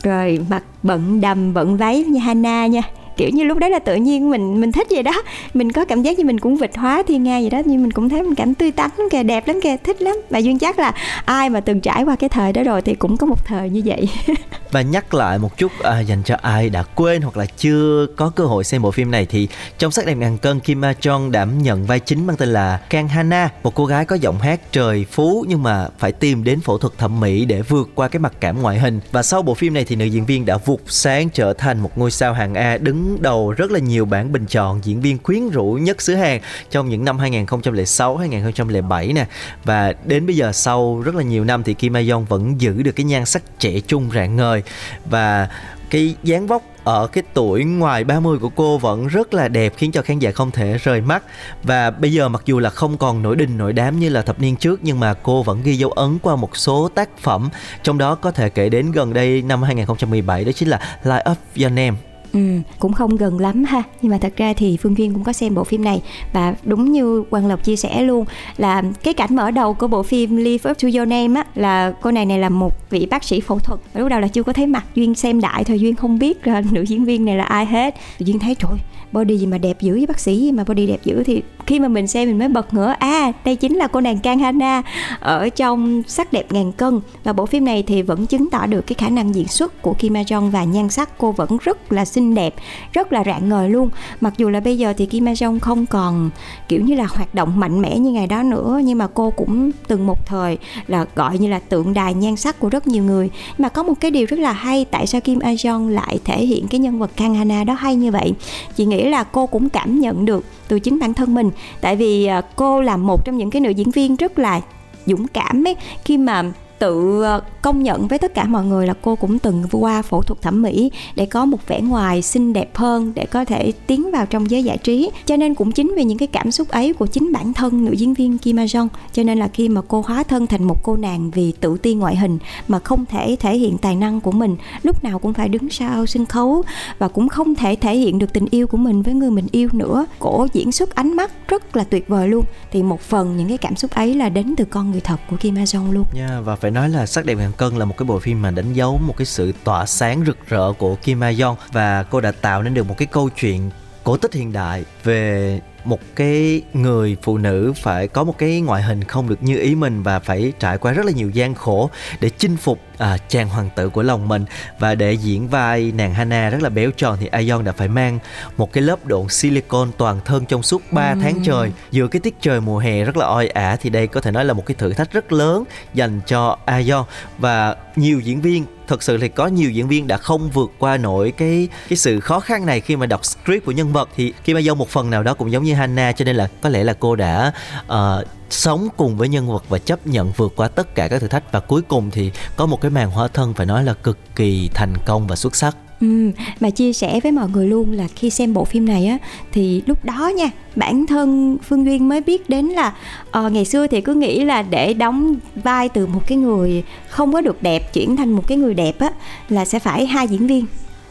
rồi 0.03 0.39
mặc 0.51 0.63
bận 0.83 1.21
đầm 1.21 1.55
bận 1.55 1.77
váy 1.77 2.05
như 2.05 2.19
Hana 2.19 2.67
nha 2.67 2.83
kiểu 3.17 3.29
như 3.29 3.45
lúc 3.45 3.59
đấy 3.59 3.71
là 3.71 3.79
tự 3.79 3.95
nhiên 3.95 4.31
mình 4.31 4.61
mình 4.61 4.73
thích 4.73 4.87
vậy 4.91 5.03
đó. 5.03 5.23
Mình 5.55 5.73
có 5.73 5.85
cảm 5.85 6.03
giác 6.03 6.19
như 6.19 6.25
mình 6.25 6.41
cũng 6.41 6.57
vịt 6.57 6.77
hóa 6.77 7.03
thiên 7.07 7.23
nga 7.23 7.41
vậy 7.41 7.51
đó 7.51 7.63
nhưng 7.65 7.83
mình 7.83 7.91
cũng 7.91 8.09
thấy 8.09 8.23
mình 8.23 8.35
cảm 8.35 8.55
tươi 8.55 8.73
tắn 8.73 8.91
lắm 8.97 9.09
kìa 9.11 9.23
đẹp 9.23 9.49
lắm 9.49 9.61
kìa 9.63 9.77
thích 9.85 10.03
lắm. 10.03 10.17
Và 10.31 10.39
duyên 10.39 10.59
chắc 10.59 10.79
là 10.79 10.93
ai 11.25 11.51
mà 11.51 11.61
từng 11.61 11.81
trải 11.81 12.05
qua 12.05 12.17
cái 12.17 12.29
thời 12.29 12.53
đó 12.53 12.63
rồi 12.63 12.83
thì 12.83 12.95
cũng 12.95 13.17
có 13.17 13.27
một 13.27 13.47
thời 13.47 13.71
như 13.71 13.83
vậy. 13.85 14.09
Và 14.71 14.83
nhắc 14.83 15.15
lại 15.15 15.39
một 15.39 15.59
chút 15.59 15.73
à, 15.83 16.01
dành 16.01 16.23
cho 16.23 16.37
ai 16.43 16.71
đã 16.71 16.83
quên 16.83 17.23
hoặc 17.23 17.37
là 17.37 17.47
chưa 17.47 18.07
có 18.17 18.31
cơ 18.31 18.45
hội 18.45 18.65
xem 18.65 18.83
bộ 18.83 18.91
phim 18.91 19.11
này 19.11 19.27
thì 19.27 19.49
trong 19.79 19.93
sắc 19.93 20.07
đẹp 20.07 20.15
ngàn 20.15 20.39
cân 20.39 20.61
Kim 20.61 20.81
Ma 20.81 20.95
Jong 21.01 21.31
đảm 21.31 21.63
nhận 21.63 21.85
vai 21.85 22.01
chính 22.01 22.27
mang 22.27 22.37
tên 22.37 22.49
là 22.49 22.81
Kang 22.91 23.09
Hana 23.09 23.51
một 23.63 23.75
cô 23.75 23.87
gái 23.87 24.05
có 24.05 24.17
giọng 24.17 24.39
hát 24.39 24.61
trời 24.73 25.07
phú 25.11 25.45
nhưng 25.49 25.63
mà 25.63 25.89
phải 25.99 26.13
tìm 26.13 26.45
đến 26.45 26.61
phẫu 26.61 26.79
thuật 26.79 26.99
thẩm 26.99 27.21
mỹ 27.21 27.45
để 27.45 27.63
vượt 27.63 27.89
qua 27.95 28.09
cái 28.09 28.21
mặc 28.21 28.33
cảm 28.41 28.63
ngoại 28.63 28.79
hình. 28.79 29.01
Và 29.13 29.23
sau 29.23 29.43
bộ 29.43 29.55
phim 29.55 29.75
này 29.75 29.85
thì 29.85 29.97
nữ 29.97 30.05
diễn 30.05 30.27
viên 30.27 30.47
đã 30.47 30.57
vụt 30.57 30.81
sáng 30.87 31.29
trở 31.31 31.53
thành 31.53 31.81
một 31.81 31.99
ngôi 31.99 32.11
sao 32.11 32.33
hàng 32.33 32.55
A 32.55 32.79
đứng 32.79 33.06
đầu 33.21 33.51
rất 33.51 33.71
là 33.71 33.79
nhiều 33.79 34.05
bảng 34.05 34.33
bình 34.33 34.47
chọn 34.47 34.81
diễn 34.85 35.01
viên 35.01 35.19
quyến 35.19 35.49
rũ 35.49 35.79
nhất 35.81 36.03
xứ 36.03 36.15
Hàn 36.15 36.41
trong 36.71 36.89
những 36.89 37.05
năm 37.05 37.19
2006 37.19 38.17
2007 38.17 39.13
nè. 39.13 39.27
Và 39.65 39.93
đến 40.05 40.27
bây 40.27 40.37
giờ 40.37 40.53
sau 40.53 41.03
rất 41.05 41.15
là 41.15 41.23
nhiều 41.23 41.45
năm 41.45 41.63
thì 41.63 41.75
Kim 41.75 41.93
Ma 41.93 42.01
vẫn 42.29 42.61
giữ 42.61 42.83
được 42.83 42.93
cái 42.93 43.05
nhan 43.05 43.27
sắc 43.27 43.43
trẻ 43.59 43.81
trung 43.81 44.11
rạng 44.15 44.37
ngời. 44.37 44.63
Và 45.05 45.49
cái 45.91 46.15
dáng 46.23 46.47
vóc 46.47 46.63
ở 46.85 47.07
cái 47.07 47.25
tuổi 47.35 47.65
ngoài 47.65 48.05
30 48.05 48.39
của 48.39 48.49
cô 48.49 48.79
vẫn 48.79 49.07
rất 49.07 49.35
là 49.35 49.49
đẹp, 49.49 49.73
khiến 49.77 49.93
cho 49.93 50.03
khán 50.03 50.19
giả 50.19 50.31
không 50.31 50.51
thể 50.51 50.79
rời 50.79 51.01
mắt. 51.01 51.23
Và 51.63 51.91
bây 51.91 52.13
giờ 52.13 52.29
mặc 52.29 52.43
dù 52.45 52.59
là 52.59 52.71
không 52.71 52.99
còn 52.99 53.23
nổi 53.23 53.37
đình, 53.37 53.59
nổi 53.59 53.73
đám 53.73 53.99
như 53.99 54.09
là 54.09 54.23
thập 54.23 54.41
niên 54.41 54.57
trước, 54.57 54.81
nhưng 54.83 55.01
mà 55.01 55.15
cô 55.15 55.43
vẫn 55.43 55.63
ghi 55.63 55.77
dấu 55.77 55.91
ấn 55.91 56.19
qua 56.19 56.37
một 56.37 56.57
số 56.57 56.89
tác 56.89 57.19
phẩm, 57.19 57.49
trong 57.83 57.99
đó 57.99 58.15
có 58.15 58.31
thể 58.31 58.49
kể 58.49 58.69
đến 58.69 58.93
gần 58.93 59.13
đây 59.13 59.43
năm 59.43 59.63
2017 59.63 60.45
đó 60.45 60.53
chính 60.53 60.69
là 60.69 60.81
Light 61.05 61.31
Up 61.31 61.39
Your 61.57 61.73
Name. 61.73 61.97
Ừ, 62.37 62.61
cũng 62.79 62.93
không 62.93 63.17
gần 63.17 63.39
lắm 63.39 63.65
ha. 63.65 63.83
Nhưng 64.03 64.13
mà 64.13 64.19
thật 64.19 64.33
ra 64.37 64.53
thì 64.53 64.77
phương 64.77 64.99
duyên 64.99 65.15
cũng 65.15 65.25
có 65.25 65.33
xem 65.33 65.55
bộ 65.55 65.65
phim 65.65 65.85
này 65.85 66.03
và 66.33 66.55
đúng 66.65 66.93
như 66.93 67.23
quang 67.31 67.47
lộc 67.47 67.65
chia 67.65 67.77
sẻ 67.77 68.03
luôn 68.03 68.25
là 68.57 68.83
cái 69.03 69.15
cảnh 69.15 69.37
mở 69.37 69.51
đầu 69.51 69.75
của 69.75 69.87
bộ 69.87 70.03
phim 70.03 70.37
Live 70.37 70.71
Up 70.71 70.79
to 70.83 70.89
Your 70.95 71.09
Name 71.09 71.41
á 71.41 71.47
là 71.55 71.93
cô 72.03 72.11
này 72.11 72.27
này 72.27 72.39
là 72.39 72.49
một 72.49 72.91
vị 72.91 73.07
bác 73.11 73.25
sĩ 73.25 73.41
phẫu 73.41 73.59
thuật. 73.59 73.81
Lúc 73.95 74.09
đầu 74.09 74.21
là 74.21 74.29
chưa 74.29 74.43
có 74.43 74.53
thấy 74.53 74.67
mặt 74.67 74.85
duyên 74.95 75.15
xem 75.15 75.41
đại 75.41 75.65
thôi 75.65 75.81
duyên 75.81 75.97
không 75.97 76.19
biết 76.19 76.47
là 76.47 76.63
nữ 76.71 76.83
diễn 76.83 77.05
viên 77.05 77.25
này 77.25 77.37
là 77.37 77.45
ai 77.45 77.67
hết. 77.67 77.95
Duyên 78.19 78.39
thấy 78.39 78.55
trời 78.55 78.79
body 79.13 79.37
gì 79.37 79.47
mà 79.47 79.59
đẹp 79.59 79.81
dữ 79.81 79.93
với 79.93 80.07
bác 80.07 80.21
sĩ 80.21 80.37
gì 80.37 80.53
mà 80.53 80.65
body 80.65 80.87
đẹp 80.87 81.01
dữ 81.05 81.23
thì 81.23 81.43
khi 81.67 81.81
mà 81.81 81.89
mình 81.89 82.07
xem 82.07 82.29
mình 82.29 82.39
mới 82.39 82.49
bật 82.49 82.75
ngửa. 82.75 82.95
À 82.99 83.33
đây 83.45 83.57
chính 83.57 83.77
là 83.77 83.87
cô 83.87 84.01
nàng 84.01 84.19
Kang 84.19 84.39
Hana 84.39 84.83
ở 85.21 85.49
trong 85.49 86.03
sắc 86.07 86.33
đẹp 86.33 86.53
ngàn 86.53 86.73
cân. 86.73 87.01
Và 87.25 87.33
bộ 87.33 87.47
phim 87.47 87.65
này 87.65 87.83
thì 87.83 88.03
vẫn 88.03 88.27
chứng 88.27 88.51
tỏ 88.51 88.67
được 88.67 88.87
cái 88.87 88.95
khả 88.95 89.09
năng 89.09 89.35
diễn 89.35 89.49
xuất 89.49 89.83
của 89.83 89.95
Kim 89.95 90.17
A 90.17 90.23
Jong 90.23 90.51
và 90.51 90.65
nhan 90.65 90.89
sắc 90.89 91.19
cô 91.19 91.33
vẫn 91.33 91.57
rất 91.63 91.93
là 91.93 92.05
xinh 92.05 92.35
đẹp, 92.35 92.55
rất 92.93 93.13
là 93.13 93.25
rạng 93.27 93.49
ngời 93.49 93.71
luôn. 93.71 93.89
Mặc 94.21 94.35
dù 94.39 94.49
là 94.49 94.61
bây 94.61 94.79
giờ 94.79 94.93
thì 94.97 95.07
Kim 95.07 95.29
A 95.29 95.33
Jong 95.33 95.59
không 95.59 95.87
còn 95.87 96.31
kiểu 96.69 96.81
như 96.81 96.95
là 96.95 97.07
hoạt 97.07 97.35
động 97.35 97.61
mạnh 97.61 97.83
mẽ 97.83 97.99
như 97.99 98.11
ngày 98.11 98.27
đó 98.27 98.43
nữa, 98.43 98.81
nhưng 98.85 98.99
mà 98.99 99.07
cô 99.15 99.31
cũng 99.31 99.71
từng 99.89 100.07
một 100.07 100.27
thời 100.27 100.59
là 100.87 101.07
gọi 101.15 101.39
như 101.39 101.49
là 101.49 101.59
tượng 101.59 101.95
đài 101.95 102.15
nhan 102.15 102.37
sắc 102.37 102.59
của 102.59 102.69
rất 102.69 102.87
nhiều 102.87 103.05
người. 103.05 103.31
Mà 103.59 103.69
có 103.69 103.83
một 103.83 103.95
cái 104.01 104.11
điều 104.11 104.27
rất 104.27 104.39
là 104.39 104.53
hay 104.53 104.85
tại 104.85 105.07
sao 105.07 105.21
Kim 105.21 105.39
A 105.39 105.51
Jong 105.51 105.89
lại 105.89 106.19
thể 106.25 106.47
hiện 106.47 106.67
cái 106.69 106.81
nhân 106.81 106.99
vật 106.99 107.11
Kang 107.17 107.35
Hana 107.35 107.65
đó 107.65 107.75
hay 107.75 107.97
như 107.97 108.11
vậy. 108.11 108.33
Chị 108.77 108.87
nghĩ 108.87 108.96
là 109.05 109.25
cô 109.25 109.47
cũng 109.47 109.69
cảm 109.69 110.01
nhận 110.01 110.25
được 110.25 110.45
từ 110.69 110.81
chính 110.81 110.99
bản 110.99 111.15
thân 111.15 111.35
mình. 111.35 111.51
Tại 111.81 111.97
vì 111.97 112.27
à, 112.27 112.41
cô 112.57 112.83
là 112.83 112.97
một 112.97 113.25
trong 113.25 113.39
những 113.39 113.51
cái 113.51 113.61
nữ 113.61 113.71
diễn 113.71 113.91
viên 113.91 114.17
rất 114.17 114.39
là 114.39 114.61
dũng 115.07 115.27
cảm 115.29 115.67
ấy. 115.67 115.77
Khi 116.05 116.19
mà 116.19 116.53
tự 116.79 117.23
ờ, 117.23 117.41
công 117.63 117.83
nhận 117.83 118.09
với 118.09 118.19
tất 118.19 118.35
cả 118.35 118.45
mọi 118.45 118.65
người 118.65 118.87
là 118.87 118.95
cô 119.03 119.17
cũng 119.17 119.39
từng 119.39 119.65
qua 119.73 120.03
phẫu 120.03 120.23
thuật 120.23 120.43
thẩm 120.43 120.63
mỹ 120.63 120.91
để 121.15 121.27
có 121.27 121.45
một 121.45 121.59
vẻ 121.67 121.81
ngoài 121.81 122.23
xinh 122.23 122.53
đẹp 122.53 122.77
hơn 122.77 123.13
để 123.15 123.27
có 123.27 123.45
thể 123.45 123.73
tiến 123.87 124.11
vào 124.11 124.27
trong 124.27 124.51
giới 124.51 124.65
giải 124.65 124.79
trí. 124.79 125.11
Cho 125.27 125.37
nên 125.37 125.55
cũng 125.55 125.73
chính 125.73 125.95
vì 125.97 126.05
những 126.05 126.19
cái 126.19 126.29
cảm 126.29 126.51
xúc 126.51 126.69
ấy 126.69 126.93
của 126.93 127.07
chính 127.07 127.33
bản 127.33 127.53
thân 127.53 127.85
nữ 127.85 127.93
diễn 127.93 128.15
viên 128.15 128.39
Kim 128.39 128.59
A 128.59 128.65
Jong 128.65 128.89
cho 129.13 129.23
nên 129.23 129.39
là 129.39 129.49
khi 129.49 129.69
mà 129.69 129.81
cô 129.89 130.05
hóa 130.07 130.23
thân 130.23 130.47
thành 130.47 130.65
một 130.65 130.83
cô 130.83 130.97
nàng 130.97 131.31
vì 131.31 131.53
tự 131.61 131.77
ti 131.83 131.95
ngoại 131.95 132.17
hình 132.17 132.39
mà 132.69 132.79
không 132.79 133.05
thể 133.07 133.37
thể 133.41 133.57
hiện 133.57 133.79
tài 133.79 133.97
năng 133.97 134.21
của 134.21 134.33
mình 134.33 134.57
lúc 134.83 135.05
nào 135.05 135.19
cũng 135.19 135.33
phải 135.33 135.49
đứng 135.49 135.71
sau 135.71 136.07
sân 136.07 136.27
khấu 136.27 136.63
và 136.99 137.09
cũng 137.09 137.29
không 137.29 137.55
thể 137.55 137.77
thể 137.77 137.97
hiện 137.97 138.19
được 138.19 138.33
tình 138.33 138.47
yêu 138.51 138.67
của 138.67 138.77
mình 138.77 139.03
với 139.03 139.15
người 139.15 139.31
mình 139.31 139.47
yêu 139.53 139.69
nữa. 139.73 140.07
Cổ 140.19 140.47
diễn 140.53 140.73
xuất 140.73 140.95
ánh 140.95 141.17
mắt 141.17 141.49
rất 141.49 141.77
là 141.77 141.85
tuyệt 141.85 142.09
vời 142.09 142.29
luôn. 142.29 142.45
Thì 142.73 142.83
một 142.83 143.01
phần 143.01 143.37
những 143.37 143.49
cái 143.49 143.59
cảm 143.59 143.77
xúc 143.77 143.91
ấy 143.91 144.15
là 144.15 144.29
đến 144.29 144.55
từ 144.57 144.65
con 144.65 144.91
người 144.91 145.01
thật 145.01 145.17
của 145.31 145.37
Kim 145.37 145.59
A 145.59 145.65
Jong 145.65 145.93
luôn. 145.93 146.05
Yeah, 146.15 146.45
và 146.45 146.57
phải 146.57 146.66
phải 146.67 146.71
nói 146.71 146.89
là 146.89 147.07
sắc 147.07 147.25
đẹp 147.25 147.35
ngàn 147.35 147.53
cân 147.57 147.77
là 147.77 147.85
một 147.85 147.97
cái 147.97 148.07
bộ 148.07 148.19
phim 148.19 148.43
mà 148.43 148.51
đánh 148.51 148.73
dấu 148.73 148.99
một 148.99 149.17
cái 149.17 149.27
sự 149.27 149.53
tỏa 149.65 149.87
sáng 149.87 150.25
rực 150.27 150.49
rỡ 150.49 150.73
của 150.73 150.95
Kim 150.95 151.21
Ma 151.21 151.33
Yeon 151.39 151.57
và 151.73 152.03
cô 152.03 152.21
đã 152.21 152.33
tạo 152.33 152.63
nên 152.63 152.75
được 152.75 152.89
một 152.89 152.95
cái 152.99 153.07
câu 153.07 153.29
chuyện 153.29 153.71
cổ 154.05 154.17
tích 154.17 154.33
hiện 154.33 154.53
đại 154.53 154.85
về 155.05 155.61
một 155.87 156.01
cái 156.17 156.63
người 156.73 157.17
phụ 157.23 157.39
nữ 157.39 157.73
phải 157.77 158.09
có 158.09 158.25
một 158.25 158.39
cái 158.39 158.61
ngoại 158.61 158.83
hình 158.83 159.05
không 159.05 159.29
được 159.29 159.43
như 159.43 159.59
ý 159.59 159.75
mình 159.75 160.03
và 160.03 160.19
phải 160.19 160.53
trải 160.59 160.79
qua 160.79 160.93
rất 160.93 161.07
là 161.07 161.13
nhiều 161.13 161.31
gian 161.31 161.55
khổ 161.55 161.91
để 162.21 162.31
chinh 162.31 162.57
phục 162.57 162.81
à, 162.99 163.19
chàng 163.29 163.49
hoàng 163.49 163.71
tử 163.77 163.89
của 163.89 164.03
lòng 164.03 164.29
mình. 164.29 164.45
Và 164.79 164.95
để 164.95 165.13
diễn 165.13 165.49
vai 165.49 165.93
nàng 165.93 166.15
Hana 166.15 166.51
rất 166.51 166.63
là 166.63 166.69
béo 166.69 166.91
tròn 166.91 167.17
thì 167.21 167.27
Ayon 167.27 167.65
đã 167.65 167.73
phải 167.73 167.89
mang 167.89 168.19
một 168.57 168.73
cái 168.73 168.83
lớp 168.83 169.07
độn 169.07 169.29
silicon 169.29 169.91
toàn 169.99 170.21
thân 170.25 170.47
trong 170.47 170.63
suốt 170.63 170.83
3 170.93 171.11
ừ. 171.11 171.19
tháng 171.23 171.43
trời. 171.45 171.73
Giữa 171.91 172.09
cái 172.09 172.21
tiết 172.21 172.35
trời 172.41 172.61
mùa 172.61 172.79
hè 172.79 173.05
rất 173.05 173.17
là 173.17 173.27
oi 173.27 173.49
ả 173.49 173.77
thì 173.77 173.91
đây 173.91 174.07
có 174.07 174.21
thể 174.21 174.31
nói 174.31 174.45
là 174.45 174.53
một 174.53 174.67
cái 174.67 174.75
thử 174.75 174.93
thách 174.93 175.13
rất 175.13 175.33
lớn 175.33 175.65
dành 175.95 176.21
cho 176.27 176.59
Ayon 176.65 177.05
và 177.39 177.77
nhiều 177.97 178.21
diễn 178.21 178.41
viên 178.41 178.65
thật 178.87 179.03
sự 179.03 179.19
thì 179.19 179.29
có 179.29 179.47
nhiều 179.47 179.71
diễn 179.71 179.89
viên 179.89 180.07
đã 180.07 180.17
không 180.17 180.51
vượt 180.51 180.73
qua 180.79 180.97
nổi 180.97 181.33
cái 181.37 181.69
cái 181.89 181.97
sự 181.97 182.21
khó 182.21 182.41
khăn 182.41 182.67
này 182.67 182.81
khi 182.81 182.97
mà 182.97 183.07
đọc 183.07 183.25
script 183.25 183.65
của 183.65 183.73
nhân 183.73 183.93
vật. 183.93 184.09
Thì 184.17 184.33
khi 184.45 184.55
mà 184.55 184.61
Dâu 184.63 184.75
một 184.75 184.89
phần 184.89 185.11
nào 185.11 185.23
đó 185.23 185.35
cũng 185.35 185.53
giống 185.53 185.65
như 185.65 185.75
Hannah 185.75 186.17
cho 186.17 186.25
nên 186.25 186.37
là 186.37 186.49
có 186.61 186.69
lẽ 186.69 186.85
là 186.85 186.93
cô 186.93 187.17
đã 187.17 187.53
uh, 187.87 188.27
sống 188.51 188.89
cùng 188.97 189.17
với 189.17 189.29
nhân 189.29 189.49
vật 189.49 189.65
và 189.69 189.79
chấp 189.79 190.07
nhận 190.07 190.33
vượt 190.37 190.53
qua 190.57 190.69
tất 190.69 190.95
cả 190.95 191.09
các 191.09 191.21
thử 191.21 191.29
thách. 191.29 191.53
Và 191.53 191.61
cuối 191.61 191.83
cùng 191.83 192.11
thì 192.11 192.31
có 192.57 192.67
một 192.67 192.81
cái 192.81 192.91
màn 192.91 193.11
hóa 193.11 193.29
thân 193.29 193.55
phải 193.55 193.67
nói 193.67 193.85
là 193.85 193.95
cực 193.95 194.19
kỳ 194.37 194.71
thành 194.75 194.95
công 195.07 195.27
và 195.27 195.37
xuất 195.37 195.57
sắc. 195.57 195.77
Ừ, 196.01 196.31
mà 196.61 196.71
chia 196.71 196.93
sẻ 196.93 197.21
với 197.23 197.33
mọi 197.33 197.49
người 197.49 197.67
luôn 197.67 197.93
là 197.93 198.09
khi 198.17 198.31
xem 198.31 198.55
bộ 198.55 198.65
phim 198.65 198.87
này 198.87 199.07
á 199.07 199.19
thì 199.53 199.83
lúc 199.87 200.05
đó 200.05 200.33
nha 200.37 200.51
bản 200.77 201.07
thân 201.07 201.59
phương 201.69 201.85
duyên 201.85 202.09
mới 202.09 202.21
biết 202.21 202.51
đến 202.51 202.67
là 202.67 202.95
uh, 203.39 203.53
ngày 203.53 203.65
xưa 203.65 203.87
thì 203.87 204.01
cứ 204.01 204.15
nghĩ 204.15 204.45
là 204.45 204.63
để 204.63 204.95
đóng 204.95 205.35
vai 205.55 205.89
từ 205.89 206.07
một 206.07 206.23
cái 206.27 206.39
người 206.39 206.83
không 207.09 207.33
có 207.33 207.41
được 207.41 207.63
đẹp 207.63 207.93
chuyển 207.93 208.17
thành 208.17 208.33
một 208.33 208.43
cái 208.47 208.59
người 208.59 208.75
đẹp 208.75 208.99
á 208.99 209.11
là 209.49 209.65
sẽ 209.65 209.79
phải 209.79 210.07
hai 210.07 210.29
diễn 210.29 210.47
viên 210.47 210.67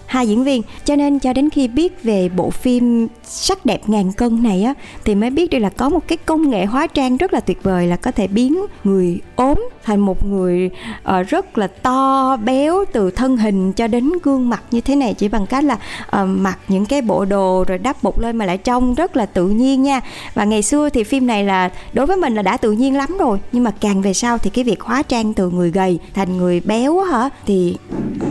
hai 0.06 0.28
diễn 0.28 0.44
viên. 0.44 0.62
Cho 0.86 0.96
nên 0.96 1.20
cho 1.20 1.34
đến 1.34 1.50
khi 1.50 1.68
biết 1.68 2.04
về 2.04 2.30
bộ 2.30 2.50
phim 2.50 3.08
sắc 3.24 3.66
đẹp 3.66 3.82
ngàn 3.90 4.12
cân 4.12 4.44
này 4.44 4.64
á 4.64 4.74
thì 5.06 5.16
mới 5.16 5.30
biết 5.30 5.50
được 5.50 5.60
là 5.60 5.70
có 5.70 5.90
một 5.90 6.08
cái 6.08 6.18
công 6.18 6.50
nghệ 6.50 6.66
hóa 6.66 6.88
trang 6.88 7.18
rất 7.18 7.34
là 7.34 7.40
tuyệt 7.40 7.64
vời 7.64 7.88
là 7.88 7.96
có 7.96 8.12
thể 8.12 8.28
biến 8.28 8.66
người 8.84 9.20
ốm 9.36 9.70
thành 9.84 10.00
một 10.00 10.26
người 10.26 10.70
uh, 11.04 11.28
rất 11.28 11.58
là 11.58 11.68
to 11.68 12.38
béo 12.38 12.86
từ 12.94 13.12
thân 13.12 13.38
hình 13.38 13.74
cho 13.74 13.88
đến 13.88 14.12
gương 14.24 14.50
mặt 14.50 14.64
như 14.72 14.82
thế 14.82 14.96
này. 14.96 15.14
Chỉ 15.14 15.28
bằng 15.28 15.46
cách 15.46 15.64
là 15.64 15.74
uh, 15.74 16.30
mặc 16.30 16.60
những 16.68 16.86
cái 16.86 17.02
bộ 17.02 17.26
đồ 17.26 17.64
rồi 17.68 17.78
đắp 17.78 18.04
bột 18.04 18.20
lên 18.20 18.38
mà 18.38 18.46
lại 18.46 18.58
trông 18.58 18.96
rất 18.96 19.18
là 19.18 19.26
tự 19.26 19.48
nhiên 19.48 19.84
nha. 19.84 20.02
Và 20.34 20.44
ngày 20.44 20.62
xưa 20.62 20.90
thì 20.90 21.04
phim 21.04 21.28
này 21.28 21.44
là 21.44 21.70
đối 21.94 22.06
với 22.06 22.18
mình 22.18 22.36
là 22.36 22.42
đã 22.42 22.58
tự 22.58 22.72
nhiên 22.72 22.98
lắm 22.98 23.18
rồi 23.20 23.40
nhưng 23.52 23.64
mà 23.64 23.72
càng 23.72 24.02
về 24.02 24.14
sau 24.14 24.38
thì 24.38 24.50
cái 24.50 24.64
việc 24.64 24.82
hóa 24.82 25.04
trang 25.04 25.34
từ 25.34 25.50
người 25.50 25.72
gầy 25.72 26.00
thành 26.14 26.38
người 26.38 26.60
béo 26.60 27.00
hả 27.00 27.30
thì 27.46 27.78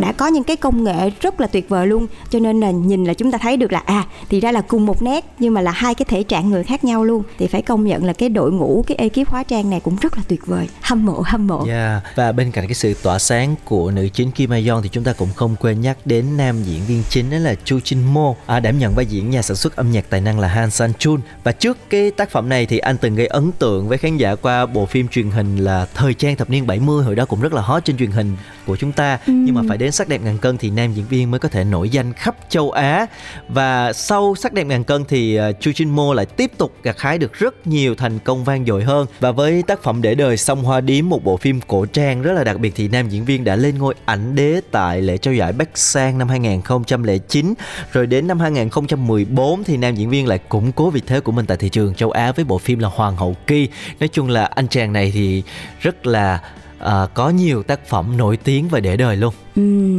đã 0.00 0.12
có 0.12 0.26
những 0.26 0.44
cái 0.44 0.56
công 0.56 0.84
nghệ 0.84 1.10
rất 1.20 1.40
là 1.40 1.46
tuyệt 1.46 1.63
vời 1.68 1.84
vời 1.84 1.86
luôn. 1.86 2.06
Cho 2.30 2.38
nên 2.38 2.60
là 2.60 2.70
nhìn 2.70 3.04
là 3.04 3.14
chúng 3.14 3.30
ta 3.30 3.38
thấy 3.38 3.56
được 3.56 3.72
là 3.72 3.82
à 3.86 4.04
thì 4.28 4.40
ra 4.40 4.52
là 4.52 4.60
cùng 4.60 4.86
một 4.86 5.02
nét 5.02 5.24
nhưng 5.38 5.54
mà 5.54 5.60
là 5.60 5.70
hai 5.70 5.94
cái 5.94 6.06
thể 6.08 6.22
trạng 6.22 6.50
người 6.50 6.64
khác 6.64 6.84
nhau 6.84 7.04
luôn. 7.04 7.22
Thì 7.38 7.46
phải 7.46 7.62
công 7.62 7.84
nhận 7.84 8.04
là 8.04 8.12
cái 8.12 8.28
đội 8.28 8.52
ngũ 8.52 8.84
cái 8.86 8.96
ekip 8.96 9.28
hóa 9.28 9.42
trang 9.42 9.70
này 9.70 9.80
cũng 9.80 9.96
rất 10.00 10.16
là 10.16 10.22
tuyệt 10.28 10.46
vời. 10.46 10.68
Hâm 10.82 11.06
mộ 11.06 11.22
hâm 11.24 11.46
mộ. 11.46 11.66
Yeah. 11.66 12.02
và 12.14 12.32
bên 12.32 12.50
cạnh 12.50 12.66
cái 12.66 12.74
sự 12.74 12.94
tỏa 13.02 13.18
sáng 13.18 13.54
của 13.64 13.90
nữ 13.90 14.08
chính 14.12 14.30
Kim 14.30 14.50
Ma 14.50 14.56
Yeon 14.56 14.80
thì 14.82 14.88
chúng 14.92 15.04
ta 15.04 15.12
cũng 15.12 15.28
không 15.36 15.56
quên 15.60 15.80
nhắc 15.80 15.96
đến 16.04 16.36
nam 16.36 16.62
diễn 16.62 16.80
viên 16.86 17.02
chính 17.08 17.30
đó 17.30 17.38
là 17.38 17.54
Chu 17.64 17.78
Jin 17.78 18.12
Mo. 18.12 18.34
À, 18.46 18.60
đảm 18.60 18.78
nhận 18.78 18.94
vai 18.94 19.06
diễn 19.06 19.30
nhà 19.30 19.42
sản 19.42 19.56
xuất 19.56 19.76
âm 19.76 19.92
nhạc 19.92 20.10
tài 20.10 20.20
năng 20.20 20.40
là 20.40 20.48
Han 20.48 20.70
San 20.70 20.92
Chun. 20.98 21.20
Và 21.44 21.52
trước 21.52 21.78
cái 21.90 22.10
tác 22.10 22.30
phẩm 22.30 22.48
này 22.48 22.66
thì 22.66 22.78
anh 22.78 22.96
từng 22.98 23.14
gây 23.14 23.26
ấn 23.26 23.52
tượng 23.52 23.88
với 23.88 23.98
khán 23.98 24.16
giả 24.16 24.34
qua 24.34 24.66
bộ 24.66 24.86
phim 24.86 25.08
truyền 25.08 25.30
hình 25.30 25.56
là 25.56 25.86
thời 25.94 26.14
trang 26.14 26.36
thập 26.36 26.50
niên 26.50 26.66
70 26.66 27.04
hồi 27.04 27.14
đó 27.14 27.24
cũng 27.24 27.40
rất 27.40 27.52
là 27.52 27.62
hot 27.62 27.84
trên 27.84 27.96
truyền 27.96 28.10
hình 28.10 28.36
của 28.66 28.76
chúng 28.76 28.92
ta. 28.92 29.18
Ừ. 29.26 29.32
nhưng 29.32 29.54
mà 29.54 29.62
phải 29.68 29.78
đến 29.78 29.92
sắc 29.92 30.08
đẹp 30.08 30.20
ngàn 30.24 30.38
cân 30.38 30.56
thì 30.58 30.70
nam 30.70 30.94
diễn 30.94 31.06
viên 31.08 31.30
mới 31.30 31.40
có 31.40 31.48
thể 31.54 31.64
nổi 31.64 31.88
danh 31.88 32.12
khắp 32.12 32.36
châu 32.48 32.70
Á. 32.70 33.06
Và 33.48 33.92
sau 33.92 34.34
sắc 34.34 34.52
đẹp 34.52 34.64
ngàn 34.64 34.84
cân 34.84 35.04
thì 35.04 35.36
à, 35.36 35.52
Chu 35.52 35.70
Jin 35.70 35.88
Mo 35.88 36.14
lại 36.14 36.26
tiếp 36.26 36.50
tục 36.58 36.72
gặt 36.82 37.00
hái 37.00 37.18
được 37.18 37.32
rất 37.32 37.66
nhiều 37.66 37.94
thành 37.94 38.18
công 38.18 38.44
vang 38.44 38.64
dội 38.66 38.84
hơn. 38.84 39.06
Và 39.20 39.32
với 39.32 39.62
tác 39.62 39.82
phẩm 39.82 40.02
để 40.02 40.14
đời 40.14 40.36
sông 40.36 40.62
hoa 40.62 40.80
điếm 40.80 41.08
một 41.08 41.24
bộ 41.24 41.36
phim 41.36 41.60
cổ 41.60 41.86
trang 41.86 42.22
rất 42.22 42.32
là 42.32 42.44
đặc 42.44 42.58
biệt 42.58 42.72
thì 42.74 42.88
nam 42.88 43.08
diễn 43.08 43.24
viên 43.24 43.44
đã 43.44 43.56
lên 43.56 43.78
ngôi 43.78 43.94
ảnh 44.04 44.34
đế 44.34 44.60
tại 44.70 45.02
lễ 45.02 45.16
trao 45.16 45.34
giải 45.34 45.52
Bắc 45.52 45.78
Sang 45.78 46.18
năm 46.18 46.28
2009 46.28 47.54
rồi 47.92 48.06
đến 48.06 48.26
năm 48.26 48.40
2014 48.40 49.64
thì 49.64 49.76
nam 49.76 49.94
diễn 49.94 50.10
viên 50.10 50.28
lại 50.28 50.38
củng 50.38 50.72
cố 50.72 50.90
vị 50.90 51.00
thế 51.06 51.20
của 51.20 51.32
mình 51.32 51.46
tại 51.46 51.56
thị 51.56 51.68
trường 51.68 51.94
châu 51.94 52.10
Á 52.10 52.32
với 52.32 52.44
bộ 52.44 52.58
phim 52.58 52.78
là 52.78 52.88
Hoàng 52.88 53.16
hậu 53.16 53.36
Ki 53.46 53.68
nói 54.00 54.08
chung 54.08 54.28
là 54.28 54.44
anh 54.44 54.68
chàng 54.68 54.92
này 54.92 55.10
thì 55.14 55.42
rất 55.80 56.06
là 56.06 56.40
uh, 56.84 57.14
có 57.14 57.30
nhiều 57.30 57.62
tác 57.62 57.86
phẩm 57.86 58.16
nổi 58.16 58.36
tiếng 58.36 58.68
và 58.68 58.80
để 58.80 58.96
đời 58.96 59.16
luôn. 59.16 59.34
Ừ. 59.56 59.92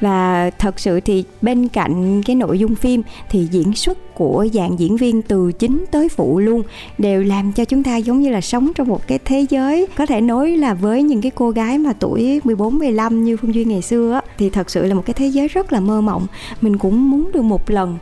Và 0.00 0.50
thật 0.58 0.80
sự 0.80 1.00
thì 1.00 1.24
bên 1.42 1.68
cạnh 1.68 2.22
cái 2.22 2.36
nội 2.36 2.58
dung 2.58 2.74
phim 2.74 3.02
thì 3.30 3.48
diễn 3.50 3.72
xuất 3.74 4.14
của 4.14 4.46
dàn 4.52 4.76
diễn 4.76 4.96
viên 4.96 5.22
từ 5.22 5.52
chính 5.52 5.84
tới 5.90 6.08
phụ 6.08 6.38
luôn 6.38 6.62
đều 6.98 7.22
làm 7.22 7.52
cho 7.52 7.64
chúng 7.64 7.82
ta 7.82 7.96
giống 7.96 8.20
như 8.20 8.30
là 8.30 8.40
sống 8.40 8.72
trong 8.74 8.88
một 8.88 9.06
cái 9.06 9.18
thế 9.24 9.46
giới 9.50 9.86
có 9.96 10.06
thể 10.06 10.20
nói 10.20 10.56
là 10.56 10.74
với 10.74 11.02
những 11.02 11.20
cái 11.20 11.30
cô 11.34 11.50
gái 11.50 11.78
mà 11.78 11.92
tuổi 11.92 12.40
14 12.44 12.78
15 12.78 13.24
như 13.24 13.36
Phương 13.36 13.54
Duyên 13.54 13.68
ngày 13.68 13.82
xưa 13.82 14.12
á, 14.12 14.20
thì 14.38 14.50
thật 14.50 14.70
sự 14.70 14.86
là 14.86 14.94
một 14.94 15.02
cái 15.06 15.14
thế 15.14 15.26
giới 15.26 15.48
rất 15.48 15.72
là 15.72 15.80
mơ 15.80 16.00
mộng. 16.00 16.26
Mình 16.60 16.78
cũng 16.78 17.10
muốn 17.10 17.30
được 17.32 17.42
một 17.42 17.70
lần 17.70 17.98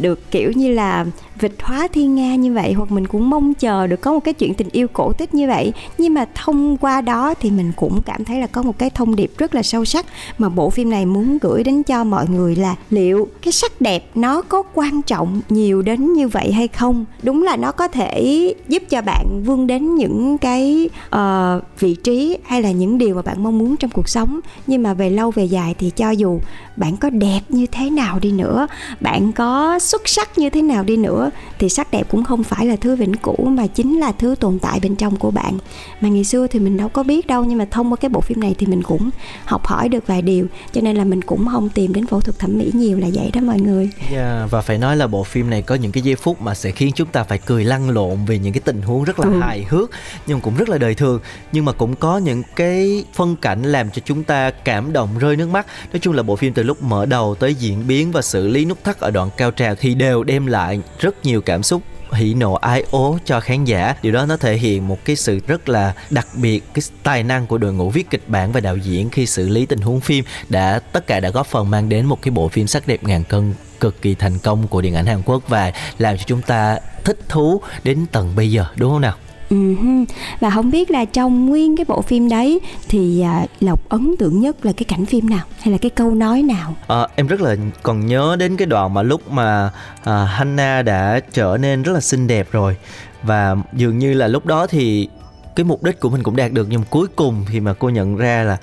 được 0.00 0.30
kiểu 0.30 0.52
như 0.52 0.72
là 0.72 1.06
vịt 1.40 1.52
hóa 1.60 1.88
thiên 1.92 2.14
nga 2.14 2.34
như 2.34 2.52
vậy 2.52 2.72
hoặc 2.72 2.90
mình 2.90 3.06
cũng 3.06 3.30
mong 3.30 3.54
chờ 3.54 3.86
được 3.86 4.00
có 4.00 4.12
một 4.12 4.20
cái 4.24 4.34
chuyện 4.34 4.54
tình 4.54 4.68
yêu 4.72 4.88
cổ 4.92 5.12
tích 5.12 5.34
như 5.34 5.48
vậy 5.48 5.72
nhưng 5.98 6.14
mà 6.14 6.26
thông 6.34 6.76
qua 6.76 7.00
đó 7.00 7.34
thì 7.40 7.50
mình 7.50 7.72
cũng 7.76 8.02
cảm 8.02 8.24
thấy 8.24 8.40
là 8.40 8.46
có 8.46 8.62
một 8.62 8.78
cái 8.78 8.90
thông 8.90 9.16
điệp 9.16 9.30
rất 9.38 9.54
là 9.54 9.62
sâu 9.62 9.84
sắc 9.84 10.06
mà 10.38 10.48
bộ 10.48 10.70
phim 10.70 10.90
này 10.90 11.06
muốn 11.06 11.38
gửi 11.38 11.64
đến 11.64 11.82
cho 11.82 12.04
mọi 12.04 12.28
người 12.28 12.56
là 12.56 12.76
liệu 12.90 13.28
cái 13.42 13.52
sắc 13.52 13.80
đẹp 13.80 14.10
nó 14.14 14.42
có 14.42 14.62
quan 14.74 15.02
trọng 15.02 15.40
nhiều 15.48 15.82
đến 15.82 16.12
như 16.12 16.28
vậy 16.28 16.52
hay 16.52 16.68
không? 16.68 17.04
Đúng 17.22 17.42
là 17.42 17.56
nó 17.56 17.72
có 17.72 17.88
thể 17.88 18.54
giúp 18.68 18.82
cho 18.90 19.02
bạn 19.02 19.42
vươn 19.44 19.66
đến 19.66 19.94
những 19.94 20.38
cái 20.38 20.90
uh, 21.16 21.80
vị 21.80 21.94
trí 21.94 22.38
hay 22.44 22.62
là 22.62 22.70
những 22.70 22.98
điều 22.98 23.14
mà 23.14 23.22
bạn 23.22 23.42
mong 23.42 23.58
muốn 23.58 23.76
trong 23.76 23.90
cuộc 23.90 24.08
sống. 24.08 24.40
Nhưng 24.66 24.82
mà 24.82 24.94
về 24.94 25.10
lâu 25.10 25.30
về 25.30 25.44
dài 25.44 25.74
thì 25.78 25.90
cho 25.90 26.10
dù 26.10 26.40
bạn 26.76 26.96
có 26.96 27.10
đẹp 27.10 27.40
như 27.48 27.66
thế 27.66 27.90
nào 27.90 28.18
đi 28.18 28.32
nữa 28.32 28.66
bạn 29.00 29.32
có 29.32 29.78
xuất 29.78 30.08
sắc 30.08 30.38
như 30.38 30.50
thế 30.50 30.62
nào 30.62 30.84
đi 30.84 30.96
nữa 30.96 31.30
thì 31.58 31.68
sắc 31.68 31.90
đẹp 31.90 32.06
cũng 32.10 32.24
không 32.24 32.44
phải 32.44 32.66
là 32.66 32.76
thứ 32.76 32.96
vĩnh 32.96 33.14
cửu 33.14 33.44
mà 33.44 33.66
chính 33.66 34.00
là 34.00 34.12
thứ 34.12 34.34
tồn 34.40 34.58
tại 34.58 34.80
bên 34.82 34.96
trong 34.96 35.16
của 35.16 35.30
bạn. 35.30 35.58
Mà 36.00 36.08
ngày 36.08 36.24
xưa 36.24 36.46
thì 36.46 36.58
mình 36.58 36.76
đâu 36.76 36.88
có 36.88 37.02
biết 37.02 37.26
đâu 37.26 37.44
nhưng 37.44 37.58
mà 37.58 37.66
thông 37.70 37.92
qua 37.92 37.96
cái 37.96 38.08
bộ 38.08 38.20
phim 38.20 38.40
này 38.40 38.54
thì 38.58 38.66
mình 38.66 38.82
cũng 38.82 39.10
học 39.44 39.66
hỏi 39.66 39.88
được 39.88 40.06
vài 40.06 40.22
điều. 40.28 40.46
Cho 40.72 40.80
nên 40.80 40.96
là 40.96 41.04
mình 41.04 41.22
cũng 41.22 41.48
không 41.52 41.68
tìm 41.68 41.92
đến 41.92 42.06
phẫu 42.06 42.20
thuật 42.20 42.38
thẩm 42.38 42.58
mỹ 42.58 42.70
nhiều 42.74 42.98
là 42.98 43.08
vậy 43.14 43.30
đó 43.34 43.40
mọi 43.40 43.60
người. 43.60 43.90
Yeah, 44.00 44.12
dạ, 44.12 44.46
và 44.50 44.60
phải 44.60 44.78
nói 44.78 44.96
là 44.96 45.06
bộ 45.06 45.24
phim 45.24 45.50
này 45.50 45.62
có 45.62 45.74
những 45.74 45.92
cái 45.92 46.02
giây 46.02 46.14
phút 46.14 46.42
mà 46.42 46.54
sẽ 46.54 46.70
khiến 46.70 46.90
chúng 46.94 47.08
ta 47.08 47.24
phải 47.24 47.38
cười 47.38 47.64
lăn 47.64 47.90
lộn 47.90 48.24
vì 48.26 48.38
những 48.38 48.52
cái 48.52 48.60
tình 48.64 48.82
huống 48.82 49.04
rất 49.04 49.20
là 49.20 49.26
ừ. 49.26 49.38
hài 49.40 49.66
hước 49.68 49.90
nhưng 50.26 50.40
cũng 50.40 50.56
rất 50.56 50.68
là 50.68 50.78
đời 50.78 50.94
thường. 50.94 51.20
Nhưng 51.52 51.64
mà 51.64 51.72
cũng 51.72 51.96
có 51.96 52.18
những 52.18 52.42
cái 52.56 53.04
phân 53.14 53.36
cảnh 53.36 53.62
làm 53.62 53.90
cho 53.90 54.02
chúng 54.04 54.24
ta 54.24 54.50
cảm 54.50 54.92
động 54.92 55.18
rơi 55.18 55.36
nước 55.36 55.48
mắt. 55.48 55.66
Nói 55.92 56.00
chung 56.00 56.14
là 56.14 56.22
bộ 56.22 56.36
phim 56.36 56.52
từ 56.52 56.62
lúc 56.62 56.82
mở 56.82 57.06
đầu 57.06 57.34
tới 57.34 57.54
diễn 57.54 57.86
biến 57.86 58.12
và 58.12 58.22
xử 58.22 58.48
lý 58.48 58.64
nút 58.64 58.84
thắt 58.84 59.00
ở 59.00 59.10
đoạn 59.10 59.30
cao 59.36 59.50
trào 59.50 59.74
thì 59.74 59.94
đều 59.94 60.24
đem 60.24 60.46
lại 60.46 60.80
rất 60.98 61.24
nhiều 61.24 61.40
cảm 61.40 61.62
xúc 61.62 61.82
hỉ 62.12 62.34
nộ, 62.34 62.54
ái 62.54 62.84
ố 62.90 63.18
cho 63.24 63.40
khán 63.40 63.64
giả 63.64 63.94
điều 64.02 64.12
đó 64.12 64.26
nó 64.26 64.36
thể 64.36 64.56
hiện 64.56 64.88
một 64.88 65.04
cái 65.04 65.16
sự 65.16 65.40
rất 65.46 65.68
là 65.68 65.94
đặc 66.10 66.26
biệt, 66.34 66.64
cái 66.74 66.82
tài 67.02 67.22
năng 67.22 67.46
của 67.46 67.58
đội 67.58 67.72
ngũ 67.72 67.90
viết 67.90 68.10
kịch 68.10 68.28
bản 68.28 68.52
và 68.52 68.60
đạo 68.60 68.76
diễn 68.76 69.10
khi 69.10 69.26
xử 69.26 69.48
lý 69.48 69.66
tình 69.66 69.80
huống 69.80 70.00
phim 70.00 70.24
đã, 70.48 70.80
tất 70.92 71.06
cả 71.06 71.20
đã 71.20 71.30
góp 71.30 71.46
phần 71.46 71.70
mang 71.70 71.88
đến 71.88 72.06
một 72.06 72.22
cái 72.22 72.30
bộ 72.30 72.48
phim 72.48 72.66
sắc 72.66 72.88
đẹp 72.88 73.04
ngàn 73.04 73.24
cân 73.24 73.54
cực 73.80 74.02
kỳ 74.02 74.14
thành 74.14 74.38
công 74.38 74.68
của 74.68 74.80
điện 74.80 74.94
ảnh 74.94 75.06
Hàn 75.06 75.22
Quốc 75.22 75.42
và 75.48 75.72
làm 75.98 76.18
cho 76.18 76.24
chúng 76.26 76.42
ta 76.42 76.78
thích 77.04 77.18
thú 77.28 77.60
đến 77.84 78.06
tận 78.12 78.36
bây 78.36 78.50
giờ, 78.50 78.66
đúng 78.76 78.90
không 78.90 79.00
nào? 79.00 79.14
Uh-huh. 79.50 80.04
và 80.40 80.50
không 80.50 80.70
biết 80.70 80.90
là 80.90 81.04
trong 81.04 81.46
nguyên 81.46 81.76
cái 81.76 81.84
bộ 81.88 82.02
phim 82.02 82.28
đấy 82.28 82.60
thì 82.88 83.20
à, 83.20 83.46
lộc 83.60 83.88
ấn 83.88 84.14
tượng 84.18 84.40
nhất 84.40 84.66
là 84.66 84.72
cái 84.72 84.84
cảnh 84.84 85.06
phim 85.06 85.30
nào 85.30 85.44
hay 85.60 85.72
là 85.72 85.78
cái 85.78 85.90
câu 85.90 86.14
nói 86.14 86.42
nào 86.42 86.74
à, 86.86 87.06
em 87.16 87.26
rất 87.26 87.40
là 87.40 87.56
còn 87.82 88.06
nhớ 88.06 88.36
đến 88.38 88.56
cái 88.56 88.66
đoạn 88.66 88.94
mà 88.94 89.02
lúc 89.02 89.30
mà 89.30 89.70
à, 90.04 90.24
Hannah 90.24 90.84
đã 90.84 91.20
trở 91.32 91.56
nên 91.60 91.82
rất 91.82 91.92
là 91.92 92.00
xinh 92.00 92.26
đẹp 92.26 92.48
rồi 92.52 92.76
và 93.22 93.56
dường 93.72 93.98
như 93.98 94.14
là 94.14 94.28
lúc 94.28 94.46
đó 94.46 94.66
thì 94.66 95.08
cái 95.56 95.64
mục 95.64 95.82
đích 95.82 96.00
của 96.00 96.10
mình 96.10 96.22
cũng 96.22 96.36
đạt 96.36 96.52
được 96.52 96.66
nhưng 96.70 96.82
cuối 96.90 97.06
cùng 97.16 97.44
thì 97.50 97.60
mà 97.60 97.72
cô 97.72 97.88
nhận 97.88 98.16
ra 98.16 98.42
là 98.42 98.58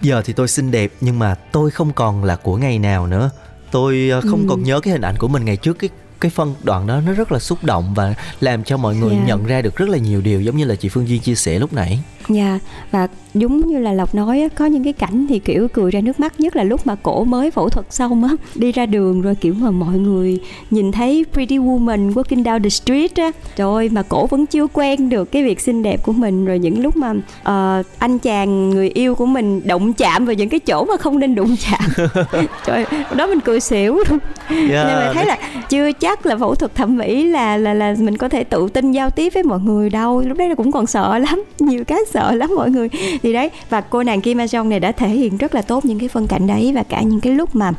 giờ 0.00 0.22
thì 0.24 0.32
tôi 0.32 0.48
xinh 0.48 0.70
đẹp 0.70 0.90
nhưng 1.00 1.18
mà 1.18 1.34
tôi 1.34 1.70
không 1.70 1.92
còn 1.92 2.24
là 2.24 2.36
của 2.36 2.56
ngày 2.56 2.78
nào 2.78 3.06
nữa 3.06 3.30
tôi 3.70 4.10
à, 4.12 4.20
không 4.20 4.40
ừ. 4.40 4.46
còn 4.48 4.62
nhớ 4.62 4.80
cái 4.80 4.92
hình 4.92 5.02
ảnh 5.02 5.14
của 5.18 5.28
mình 5.28 5.44
ngày 5.44 5.56
trước 5.56 5.78
cái 5.78 5.90
cái 6.24 6.30
phân 6.30 6.54
đoạn 6.62 6.86
đó 6.86 7.00
nó 7.06 7.12
rất 7.12 7.32
là 7.32 7.38
xúc 7.38 7.64
động 7.64 7.94
và 7.94 8.14
làm 8.40 8.64
cho 8.64 8.76
mọi 8.76 8.96
người 8.96 9.10
yeah. 9.10 9.22
Dạ. 9.22 9.28
nhận 9.28 9.46
ra 9.46 9.62
được 9.62 9.76
rất 9.76 9.88
là 9.88 9.98
nhiều 9.98 10.20
điều 10.20 10.40
giống 10.40 10.56
như 10.56 10.64
là 10.64 10.74
chị 10.74 10.88
Phương 10.88 11.08
Duyên 11.08 11.20
chia 11.20 11.34
sẻ 11.34 11.58
lúc 11.58 11.72
nãy. 11.72 12.00
Dạ 12.28 12.50
yeah, 12.50 12.60
và 12.90 13.08
đúng 13.34 13.66
như 13.66 13.78
là 13.78 13.92
lộc 13.92 14.14
nói 14.14 14.48
có 14.54 14.66
những 14.66 14.84
cái 14.84 14.92
cảnh 14.92 15.26
thì 15.28 15.38
kiểu 15.38 15.68
cười 15.68 15.90
ra 15.90 16.00
nước 16.00 16.20
mắt 16.20 16.40
nhất 16.40 16.56
là 16.56 16.64
lúc 16.64 16.86
mà 16.86 16.94
cổ 17.02 17.24
mới 17.24 17.50
phẫu 17.50 17.68
thuật 17.68 17.86
xong 17.90 18.24
á 18.24 18.30
đi 18.54 18.72
ra 18.72 18.86
đường 18.86 19.22
rồi 19.22 19.34
kiểu 19.34 19.54
mà 19.54 19.70
mọi 19.70 19.98
người 19.98 20.40
nhìn 20.70 20.92
thấy 20.92 21.24
pretty 21.32 21.58
woman 21.58 22.12
walking 22.12 22.42
down 22.42 22.62
the 22.62 22.68
street 22.68 23.16
á 23.16 23.30
rồi 23.56 23.88
mà 23.88 24.02
cổ 24.02 24.26
vẫn 24.26 24.46
chưa 24.46 24.66
quen 24.66 25.08
được 25.08 25.32
cái 25.32 25.44
việc 25.44 25.60
xinh 25.60 25.82
đẹp 25.82 26.02
của 26.02 26.12
mình. 26.12 26.44
Rồi 26.44 26.58
những 26.58 26.82
lúc 26.82 26.96
mà 26.96 27.10
uh, 27.10 27.86
anh 27.98 28.18
chàng 28.18 28.70
người 28.70 28.88
yêu 28.88 29.14
của 29.14 29.26
mình 29.26 29.60
động 29.64 29.92
chạm 29.92 30.24
vào 30.24 30.34
những 30.34 30.48
cái 30.48 30.60
chỗ 30.60 30.84
mà 30.84 30.96
không 30.96 31.18
nên 31.18 31.34
đụng 31.34 31.56
chạm. 31.56 32.08
Trời 32.66 32.84
đó 33.16 33.26
mình 33.26 33.40
cười 33.40 33.60
xỉu. 33.60 33.94
Luôn 33.94 34.18
yeah, 34.48 34.86
nên 34.86 34.96
mà 34.96 35.12
thấy 35.14 35.26
là 35.26 35.38
chưa 35.68 35.92
chắc 35.92 36.26
là 36.26 36.36
phẫu 36.36 36.54
thuật 36.54 36.74
thẩm 36.74 36.96
mỹ 36.96 37.26
là 37.26 37.56
là 37.56 37.74
là 37.74 37.94
mình 37.98 38.16
có 38.16 38.28
thể 38.28 38.44
tự 38.44 38.68
tin 38.68 38.92
giao 38.92 39.10
tiếp 39.10 39.34
với 39.34 39.42
mọi 39.42 39.60
người 39.60 39.90
đâu 39.90 40.22
lúc 40.26 40.38
đấy 40.38 40.48
là 40.48 40.54
cũng 40.54 40.72
còn 40.72 40.86
sợ 40.86 41.18
lắm 41.18 41.44
nhiều 41.58 41.84
cái 41.84 41.98
sợ 42.14 42.34
lắm 42.34 42.50
mọi 42.56 42.70
người. 42.70 42.88
Thì 43.22 43.32
đấy 43.32 43.50
và 43.70 43.80
cô 43.80 44.02
nàng 44.02 44.20
Kim 44.20 44.40
A 44.40 44.44
Jong 44.44 44.68
này 44.68 44.80
đã 44.80 44.92
thể 44.92 45.08
hiện 45.08 45.36
rất 45.36 45.54
là 45.54 45.62
tốt 45.62 45.84
những 45.84 45.98
cái 45.98 46.08
phân 46.08 46.26
cảnh 46.26 46.46
đấy 46.46 46.72
và 46.74 46.82
cả 46.82 47.02
những 47.02 47.20
cái 47.20 47.32
lúc 47.32 47.56
mà 47.56 47.72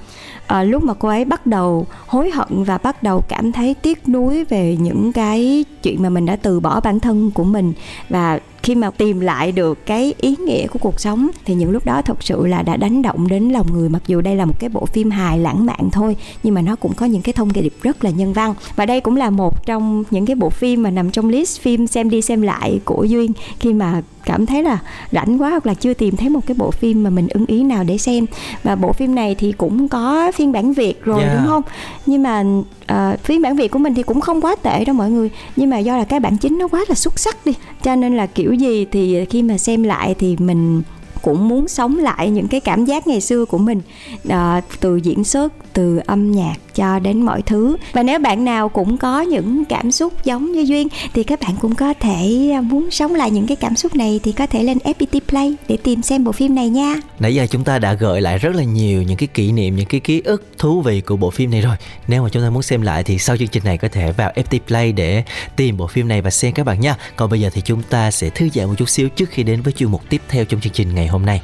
à, 0.47 0.63
lúc 0.63 0.83
mà 0.83 0.93
cô 0.93 1.09
ấy 1.09 1.25
bắt 1.25 1.47
đầu 1.47 1.87
hối 2.07 2.31
hận 2.31 2.63
và 2.63 2.77
bắt 2.77 3.03
đầu 3.03 3.23
cảm 3.27 3.51
thấy 3.51 3.73
tiếc 3.81 4.09
nuối 4.09 4.43
về 4.43 4.77
những 4.79 5.13
cái 5.13 5.65
chuyện 5.83 6.03
mà 6.03 6.09
mình 6.09 6.25
đã 6.25 6.35
từ 6.35 6.59
bỏ 6.59 6.79
bản 6.79 6.99
thân 6.99 7.31
của 7.31 7.43
mình. 7.43 7.73
Và 8.09 8.39
khi 8.65 8.75
mà 8.75 8.89
tìm 8.91 9.19
lại 9.19 9.51
được 9.51 9.85
cái 9.85 10.13
ý 10.21 10.35
nghĩa 10.45 10.67
của 10.67 10.79
cuộc 10.79 10.99
sống 10.99 11.29
thì 11.45 11.53
những 11.53 11.71
lúc 11.71 11.85
đó 11.85 12.01
thật 12.01 12.23
sự 12.23 12.47
là 12.47 12.61
đã 12.61 12.77
đánh 12.77 13.01
động 13.01 13.27
đến 13.27 13.49
lòng 13.49 13.67
người. 13.73 13.89
Mặc 13.89 14.01
dù 14.07 14.21
đây 14.21 14.35
là 14.35 14.45
một 14.45 14.59
cái 14.59 14.69
bộ 14.69 14.85
phim 14.85 15.11
hài 15.11 15.39
lãng 15.39 15.65
mạn 15.65 15.89
thôi 15.91 16.15
nhưng 16.43 16.53
mà 16.53 16.61
nó 16.61 16.75
cũng 16.75 16.93
có 16.93 17.05
những 17.05 17.21
cái 17.21 17.33
thông 17.33 17.53
điệp 17.53 17.73
rất 17.81 18.03
là 18.03 18.09
nhân 18.09 18.33
văn. 18.33 18.53
Và 18.75 18.85
đây 18.85 19.01
cũng 19.01 19.15
là 19.15 19.29
một 19.29 19.65
trong 19.65 20.03
những 20.11 20.25
cái 20.25 20.35
bộ 20.35 20.49
phim 20.49 20.83
mà 20.83 20.91
nằm 20.91 21.11
trong 21.11 21.29
list 21.29 21.61
phim 21.61 21.87
xem 21.87 22.09
đi 22.09 22.21
xem 22.21 22.41
lại 22.41 22.79
của 22.85 23.03
duyên. 23.03 23.31
Khi 23.59 23.73
mà 23.73 24.01
cảm 24.25 24.45
thấy 24.45 24.63
là 24.63 24.79
rảnh 25.11 25.41
quá 25.41 25.49
hoặc 25.49 25.65
là 25.65 25.73
chưa 25.73 25.93
tìm 25.93 26.15
thấy 26.15 26.29
một 26.29 26.39
cái 26.47 26.55
bộ 26.57 26.71
phim 26.71 27.03
mà 27.03 27.09
mình 27.09 27.27
ưng 27.27 27.45
ý 27.45 27.63
nào 27.63 27.83
để 27.83 27.97
xem. 27.97 28.25
Và 28.63 28.75
bộ 28.75 28.91
phim 28.91 29.15
này 29.15 29.35
thì 29.35 29.51
cũng 29.51 29.87
có 29.87 30.31
phiên 30.35 30.51
bản 30.51 30.73
việt 30.73 31.03
rồi 31.03 31.21
yeah. 31.21 31.37
đúng 31.37 31.47
không? 31.47 31.63
Nhưng 32.05 32.23
mà 32.23 32.43
uh, 32.91 33.19
phiên 33.19 33.41
bản 33.41 33.55
việt 33.55 33.71
của 33.71 33.79
mình 33.79 33.93
thì 33.95 34.03
cũng 34.03 34.21
không 34.21 34.41
quá 34.41 34.55
tệ 34.55 34.85
đâu 34.85 34.95
mọi 34.95 35.11
người. 35.11 35.29
Nhưng 35.55 35.69
mà 35.69 35.77
do 35.77 35.97
là 35.97 36.03
cái 36.03 36.19
bản 36.19 36.37
chính 36.37 36.57
nó 36.57 36.67
quá 36.67 36.85
là 36.89 36.95
xuất 36.95 37.19
sắc 37.19 37.45
đi. 37.45 37.53
Cho 37.83 37.95
nên 37.95 38.17
là 38.17 38.25
kiểu 38.25 38.53
gì 38.55 38.85
thì 38.91 39.25
khi 39.25 39.43
mà 39.43 39.57
xem 39.57 39.83
lại 39.83 40.15
thì 40.19 40.35
mình 40.39 40.81
cũng 41.21 41.47
muốn 41.47 41.67
sống 41.67 41.97
lại 41.97 42.29
những 42.29 42.47
cái 42.47 42.59
cảm 42.59 42.85
giác 42.85 43.07
ngày 43.07 43.21
xưa 43.21 43.45
của 43.45 43.57
mình 43.57 43.81
à, 44.29 44.61
từ 44.79 44.95
diễn 44.95 45.23
xuất 45.23 45.53
từ 45.75 45.99
âm 46.05 46.31
nhạc 46.31 46.55
cho 46.75 46.99
đến 46.99 47.21
mọi 47.21 47.41
thứ. 47.41 47.77
Và 47.93 48.03
nếu 48.03 48.19
bạn 48.19 48.45
nào 48.45 48.69
cũng 48.69 48.97
có 48.97 49.21
những 49.21 49.65
cảm 49.65 49.91
xúc 49.91 50.13
giống 50.23 50.51
như 50.51 50.61
duyên, 50.61 50.87
thì 51.13 51.23
các 51.23 51.39
bạn 51.39 51.55
cũng 51.61 51.75
có 51.75 51.93
thể 51.99 52.49
à, 52.53 52.61
muốn 52.61 52.91
sống 52.91 53.15
lại 53.15 53.31
những 53.31 53.47
cái 53.47 53.55
cảm 53.55 53.75
xúc 53.75 53.95
này 53.95 54.19
thì 54.23 54.31
có 54.31 54.47
thể 54.47 54.63
lên 54.63 54.77
FPT 54.77 55.19
Play 55.29 55.55
để 55.67 55.77
tìm 55.77 56.01
xem 56.01 56.23
bộ 56.23 56.31
phim 56.31 56.55
này 56.55 56.69
nha. 56.69 56.95
Nãy 57.19 57.35
giờ 57.35 57.47
chúng 57.49 57.63
ta 57.63 57.79
đã 57.79 57.93
gợi 57.93 58.21
lại 58.21 58.37
rất 58.37 58.55
là 58.55 58.63
nhiều 58.63 59.03
những 59.03 59.17
cái 59.17 59.27
kỷ 59.27 59.51
niệm, 59.51 59.75
những 59.75 59.85
cái 59.85 59.99
ký 59.99 60.21
ức 60.25 60.47
thú 60.57 60.81
vị 60.81 61.01
của 61.01 61.17
bộ 61.17 61.29
phim 61.29 61.51
này 61.51 61.61
rồi. 61.61 61.75
Nếu 62.07 62.23
mà 62.23 62.29
chúng 62.29 62.43
ta 62.43 62.49
muốn 62.49 62.63
xem 62.63 62.81
lại 62.81 63.03
thì 63.03 63.17
sau 63.17 63.37
chương 63.37 63.47
trình 63.47 63.63
này 63.63 63.77
có 63.77 63.87
thể 63.91 64.11
vào 64.11 64.31
FPT 64.35 64.59
Play 64.67 64.91
để 64.91 65.23
tìm 65.55 65.77
bộ 65.77 65.87
phim 65.87 66.07
này 66.07 66.21
và 66.21 66.29
xem 66.29 66.53
các 66.53 66.65
bạn 66.65 66.79
nha. 66.79 66.95
Còn 67.15 67.29
bây 67.29 67.41
giờ 67.41 67.49
thì 67.53 67.61
chúng 67.65 67.83
ta 67.83 68.11
sẽ 68.11 68.29
thư 68.29 68.49
giãn 68.53 68.65
một 68.65 68.75
chút 68.77 68.89
xíu 68.89 69.09
trước 69.09 69.29
khi 69.29 69.43
đến 69.43 69.61
với 69.61 69.73
chuyên 69.73 69.91
mục 69.91 70.01
tiếp 70.09 70.21
theo 70.29 70.45
trong 70.45 70.61
chương 70.61 70.73
trình 70.73 70.95
ngày 70.95 71.07
hôm 71.07 71.25
nay. 71.25 71.41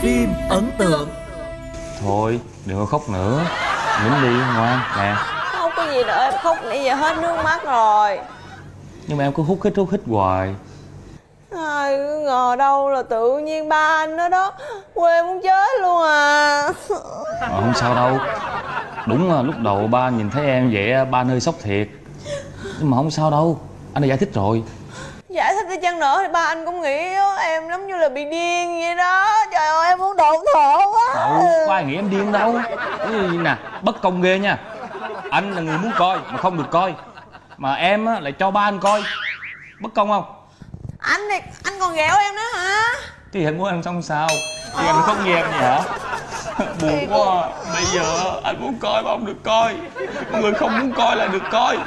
Phim 0.00 0.34
ấn 0.48 0.70
tượng. 0.78 1.08
Thôi 2.00 2.40
đừng 2.66 2.78
có 2.78 2.86
khóc 2.86 3.08
nữa. 3.08 3.44
Nín 4.04 4.12
đi 4.22 4.28
ngoan 4.28 4.80
nè. 4.98 5.14
Không 5.52 5.70
có 5.76 5.86
gì 5.92 6.04
đâu 6.04 6.20
em 6.20 6.34
khóc 6.42 6.56
nãy 6.64 6.84
giờ 6.84 6.94
hết 6.94 7.16
nước 7.22 7.36
mắt 7.44 7.64
rồi. 7.64 8.18
Nhưng 9.06 9.18
mà 9.18 9.24
em 9.24 9.32
cứ 9.32 9.42
hút 9.42 9.58
hít 9.64 9.76
hút 9.76 9.88
hít 9.92 10.00
hoài. 10.06 10.54
Ai 11.56 11.96
cứ 11.96 12.20
ngờ 12.24 12.56
đâu 12.58 12.90
là 12.90 13.02
tự 13.02 13.38
nhiên 13.38 13.68
ba 13.68 13.96
anh 13.96 14.16
đó 14.16 14.28
đó 14.28 14.52
Quê 14.94 15.22
muốn 15.22 15.40
chết 15.42 15.80
luôn 15.80 16.02
à. 16.02 16.62
Ờ, 17.40 17.60
không 17.60 17.72
sao 17.74 17.94
đâu. 17.94 18.18
Đúng 19.06 19.32
là 19.32 19.42
lúc 19.42 19.54
đầu 19.62 19.86
ba 19.86 20.10
nhìn 20.10 20.30
thấy 20.30 20.46
em 20.46 20.70
vậy 20.72 21.04
ba 21.04 21.24
hơi 21.24 21.40
sốc 21.40 21.54
thiệt. 21.62 21.88
Nhưng 22.78 22.90
mà 22.90 22.96
không 22.96 23.10
sao 23.10 23.30
đâu 23.30 23.60
Anh 23.92 24.02
đã 24.02 24.06
giải 24.06 24.18
thích 24.18 24.30
rồi 24.34 24.62
Giải 25.28 25.54
thích 25.54 25.68
đi 25.68 25.76
chăng 25.82 26.00
nữa 26.00 26.18
thì 26.22 26.32
ba 26.32 26.44
anh 26.44 26.64
cũng 26.66 26.80
nghĩ 26.80 27.14
em 27.40 27.68
giống 27.70 27.86
như 27.86 27.96
là 27.96 28.08
bị 28.08 28.24
điên 28.24 28.80
vậy 28.80 28.94
đó. 28.94 29.44
Trời 29.52 29.66
ơi 29.66 29.88
em 29.88 29.98
muốn 29.98 30.16
đột 30.16 30.44
thở 30.54 30.76
quá. 30.92 31.14
Đâu 31.14 31.42
có 31.66 31.72
ai 31.74 31.84
nghĩ 31.84 31.94
em 31.94 32.10
điên 32.10 32.32
đâu? 32.32 32.60
Cái 32.98 33.12
gì 33.12 33.36
nè 33.38 33.56
bất 33.82 34.02
công 34.02 34.22
ghê 34.22 34.38
nha. 34.38 34.58
Anh 35.30 35.52
là 35.52 35.60
người 35.62 35.78
muốn 35.78 35.92
coi 35.96 36.18
mà 36.30 36.38
không 36.38 36.56
được 36.56 36.70
coi. 36.70 36.94
Mà 37.56 37.74
em 37.74 38.06
á, 38.06 38.20
lại 38.20 38.32
cho 38.32 38.50
ba 38.50 38.60
anh 38.60 38.80
coi. 38.80 39.02
Bất 39.80 39.94
công 39.94 40.08
không? 40.08 40.24
Anh 40.98 41.28
này, 41.28 41.42
anh 41.64 41.74
còn 41.80 41.94
ghẹo 41.94 42.16
em 42.18 42.34
nữa 42.34 42.58
hả? 42.58 42.82
Thì 43.32 43.44
anh 43.44 43.58
muốn 43.58 43.68
em 43.68 43.82
xong 43.82 44.02
sao? 44.02 44.28
Thì 44.78 44.86
anh 44.86 45.02
không 45.06 45.24
nghe 45.24 45.34
em 45.36 45.46
vậy 45.50 45.60
hả? 45.60 45.80
Buồn 46.80 47.06
quá. 47.08 47.42
À. 47.42 47.48
Bây 47.74 47.84
giờ 47.84 48.04
anh 48.44 48.60
muốn 48.60 48.74
coi 48.80 49.02
mà 49.02 49.10
không 49.10 49.26
được 49.26 49.36
coi. 49.44 49.74
Mọi 50.32 50.42
người 50.42 50.52
không 50.52 50.78
muốn 50.78 50.92
coi 50.92 51.16
là 51.16 51.26
được 51.26 51.42
coi 51.50 51.78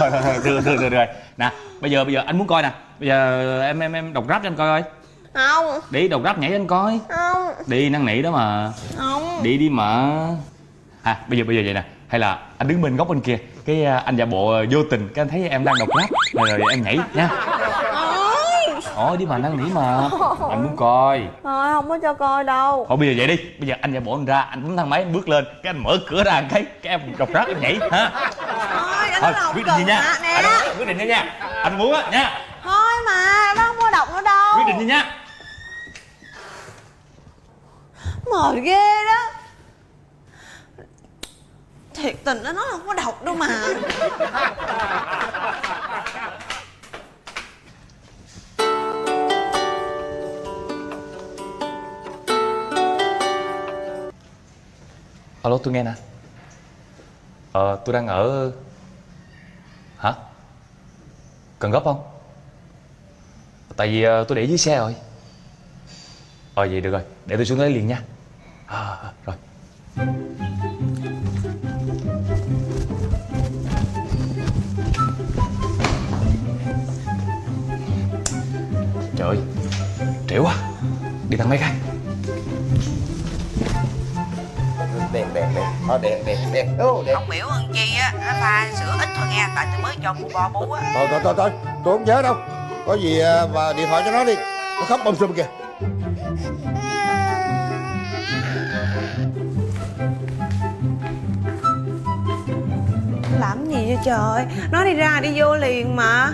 Thôi 0.00 0.10
thôi 0.12 0.20
thôi 0.24 0.34
được 0.44 0.60
được 0.64 0.76
được. 0.80 0.88
Rồi 0.88 1.06
Nè 1.36 1.50
bây 1.80 1.90
giờ 1.90 2.04
bây 2.04 2.14
giờ 2.14 2.22
anh 2.26 2.38
muốn 2.38 2.46
coi 2.46 2.62
nè. 2.62 2.70
Bây 2.98 3.08
giờ 3.08 3.62
em 3.62 3.80
em 3.80 3.92
em 3.92 4.12
đọc 4.12 4.24
rap 4.28 4.42
cho 4.42 4.48
anh 4.48 4.56
coi 4.56 4.82
coi. 4.82 4.90
Không, 5.34 5.80
Đi 5.90 6.08
đọc 6.08 6.20
rap 6.24 6.38
nhảy 6.38 6.50
cho 6.50 6.56
anh 6.56 6.66
coi. 6.66 7.00
Không, 7.08 7.48
Đi 7.66 7.88
năn 7.88 8.06
nỉ 8.06 8.22
đó 8.22 8.30
mà. 8.30 8.72
Không. 8.96 9.42
Đi 9.42 9.58
đi 9.58 9.68
mà. 9.68 10.10
À 11.02 11.16
bây 11.28 11.38
giờ 11.38 11.44
bây 11.44 11.56
giờ 11.56 11.62
vậy 11.64 11.74
nè. 11.74 11.82
Hay 12.08 12.20
là 12.20 12.38
anh 12.58 12.68
đứng 12.68 12.82
bên 12.82 12.96
góc 12.96 13.08
bên 13.08 13.20
kia. 13.20 13.38
Cái 13.64 13.84
à, 13.84 14.02
anh 14.04 14.16
giả 14.16 14.24
bộ 14.24 14.50
à, 14.52 14.62
vô 14.70 14.78
tình 14.90 15.08
Cái 15.14 15.22
anh 15.22 15.28
thấy 15.28 15.48
em 15.48 15.64
đang 15.64 15.74
đọc 15.78 15.88
rap. 15.98 16.10
Rồi, 16.32 16.58
rồi 16.58 16.70
em 16.70 16.82
nhảy 16.82 16.98
nha. 17.14 17.30
Ôi, 18.96 19.16
đi 19.16 19.26
mà 19.26 19.38
năn 19.38 19.56
nỉ 19.56 19.70
mà. 19.74 20.08
Anh 20.50 20.62
muốn 20.62 20.76
coi. 20.76 21.22
Thôi 21.42 21.68
không 21.72 21.88
có 21.88 21.98
cho 22.02 22.14
coi 22.14 22.44
đâu. 22.44 22.86
Thôi 22.88 22.96
bây 22.96 23.08
giờ 23.08 23.14
vậy 23.16 23.26
đi. 23.36 23.44
Bây 23.58 23.68
giờ 23.68 23.74
anh 23.80 23.92
giả 23.92 24.00
bộ 24.00 24.14
anh 24.14 24.24
ra 24.24 24.40
Anh 24.40 24.62
bấm 24.62 24.76
thang 24.76 24.90
máy 24.90 25.02
anh 25.02 25.12
bước 25.12 25.28
lên 25.28 25.44
Cái 25.62 25.70
anh 25.70 25.82
mở 25.82 25.98
cửa 26.08 26.24
ra 26.24 26.42
cái 26.50 26.64
Cái 26.82 26.90
em 26.90 27.00
đọc 27.18 27.28
rap 27.34 27.48
em 27.48 27.60
nhảy 27.60 27.78
ha 27.90 28.10
Thôi, 29.20 29.32
quyết 29.54 29.66
định 29.66 29.76
đi 29.76 29.84
cần 29.84 29.86
nha 29.86 30.18
nè 30.22 30.28
Anh 30.28 30.76
quyết 30.78 30.84
định 30.84 30.98
đi 30.98 31.06
nha. 31.06 31.38
Anh 31.62 31.78
muốn 31.78 31.94
á 31.94 32.10
nha. 32.10 32.40
Thôi 32.64 32.92
mà, 33.06 33.54
nó 33.56 33.64
không 33.66 33.76
có 33.80 33.90
đọc 33.90 34.08
nữa 34.14 34.20
đâu. 34.24 34.56
Quyết 34.56 34.64
định 34.66 34.78
đi 34.78 34.84
nha. 34.84 35.16
Mệt 38.32 38.54
ghê 38.62 39.04
đó. 39.06 39.30
Thiệt 41.94 42.14
tình 42.24 42.42
nó 42.42 42.52
nói 42.52 42.64
là 42.66 42.72
không 42.72 42.86
có 42.86 42.94
đọc 42.94 43.24
đâu 43.24 43.34
mà. 43.34 43.48
Alo 55.42 55.58
tôi 55.64 55.74
nghe 55.74 55.82
nè. 55.82 55.92
Ờ 57.52 57.78
tôi 57.84 57.92
đang 57.92 58.06
ở 58.06 58.52
Cần 61.60 61.70
gấp 61.70 61.84
không? 61.84 62.02
Tại 63.76 63.88
vì 63.88 64.02
ờ, 64.02 64.24
tôi 64.24 64.36
để 64.36 64.44
dưới 64.44 64.58
xe 64.58 64.78
rồi. 64.78 64.94
Ờ 66.54 66.66
vậy 66.70 66.80
được 66.80 66.90
rồi. 66.90 67.02
Để 67.26 67.36
tôi 67.36 67.46
xuống 67.46 67.60
lấy 67.60 67.70
liền 67.70 67.86
nha. 67.86 68.02
À, 68.66 68.96
Rồi. 69.26 69.36
Trời 79.16 79.28
ơi 79.28 79.38
Trễ 80.28 80.38
quá. 80.38 80.54
Đi 81.28 81.36
thang 81.36 81.48
máy 81.48 81.58
khác. 81.58 81.72
Đèn 85.12 85.34
đèn 85.34 85.54
đèn. 85.54 85.64
Ờ 85.88 85.98
đèn 86.02 86.24
đèn 86.26 86.38
đèn. 86.52 86.78
Ô 86.78 87.02
đèn. 87.06 87.14
Ông 87.14 87.28
biểu 87.30 87.46
hơn 87.48 87.72
chi 87.74 87.96
á, 87.96 88.12
nó 88.12 88.32
pha 88.32 88.68
sữa 88.80 88.96
ít 89.00 89.08
thôi 89.20 89.28
nghe, 89.32 89.46
tại 89.56 89.66
tôi 89.72 89.82
mới 89.82 89.96
cho 90.02 90.12
mua 90.12 90.28
bò 90.34 90.48
bú 90.48 90.72
á. 90.72 90.82
thôi 90.94 91.06
thôi 91.10 91.20
thôi 91.24 91.34
thôi 91.36 91.50
tôi 91.84 91.94
không 91.94 92.04
nhớ 92.04 92.22
đâu. 92.22 92.36
Có 92.86 92.94
gì 92.94 93.20
à, 93.20 93.46
mà 93.54 93.72
điện 93.72 93.86
thoại 93.88 94.02
cho 94.04 94.10
nó 94.10 94.24
đi. 94.24 94.34
Nó 94.80 94.86
khóc 94.88 95.00
bầm 95.04 95.16
sùm 95.16 95.32
kìa. 95.32 95.46
Làm 103.40 103.64
gì 103.66 103.74
vậy 103.74 103.98
trời? 104.04 104.44
Nó 104.72 104.84
đi 104.84 104.94
ra 104.94 105.20
đi 105.22 105.40
vô 105.40 105.56
liền 105.56 105.96
mà 105.96 106.32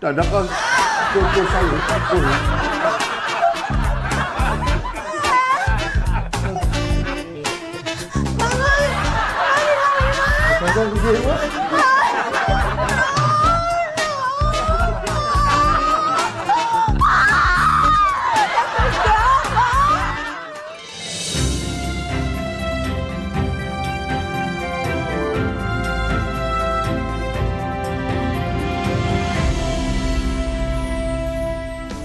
trời 0.00 0.12
đất 0.12 0.26
ơi 0.32 0.44
cô 1.14 1.20
cô 1.36 1.42
sao 1.52 1.62
vậy 1.62 2.00
cô 2.10 2.16
Băng 2.16 2.79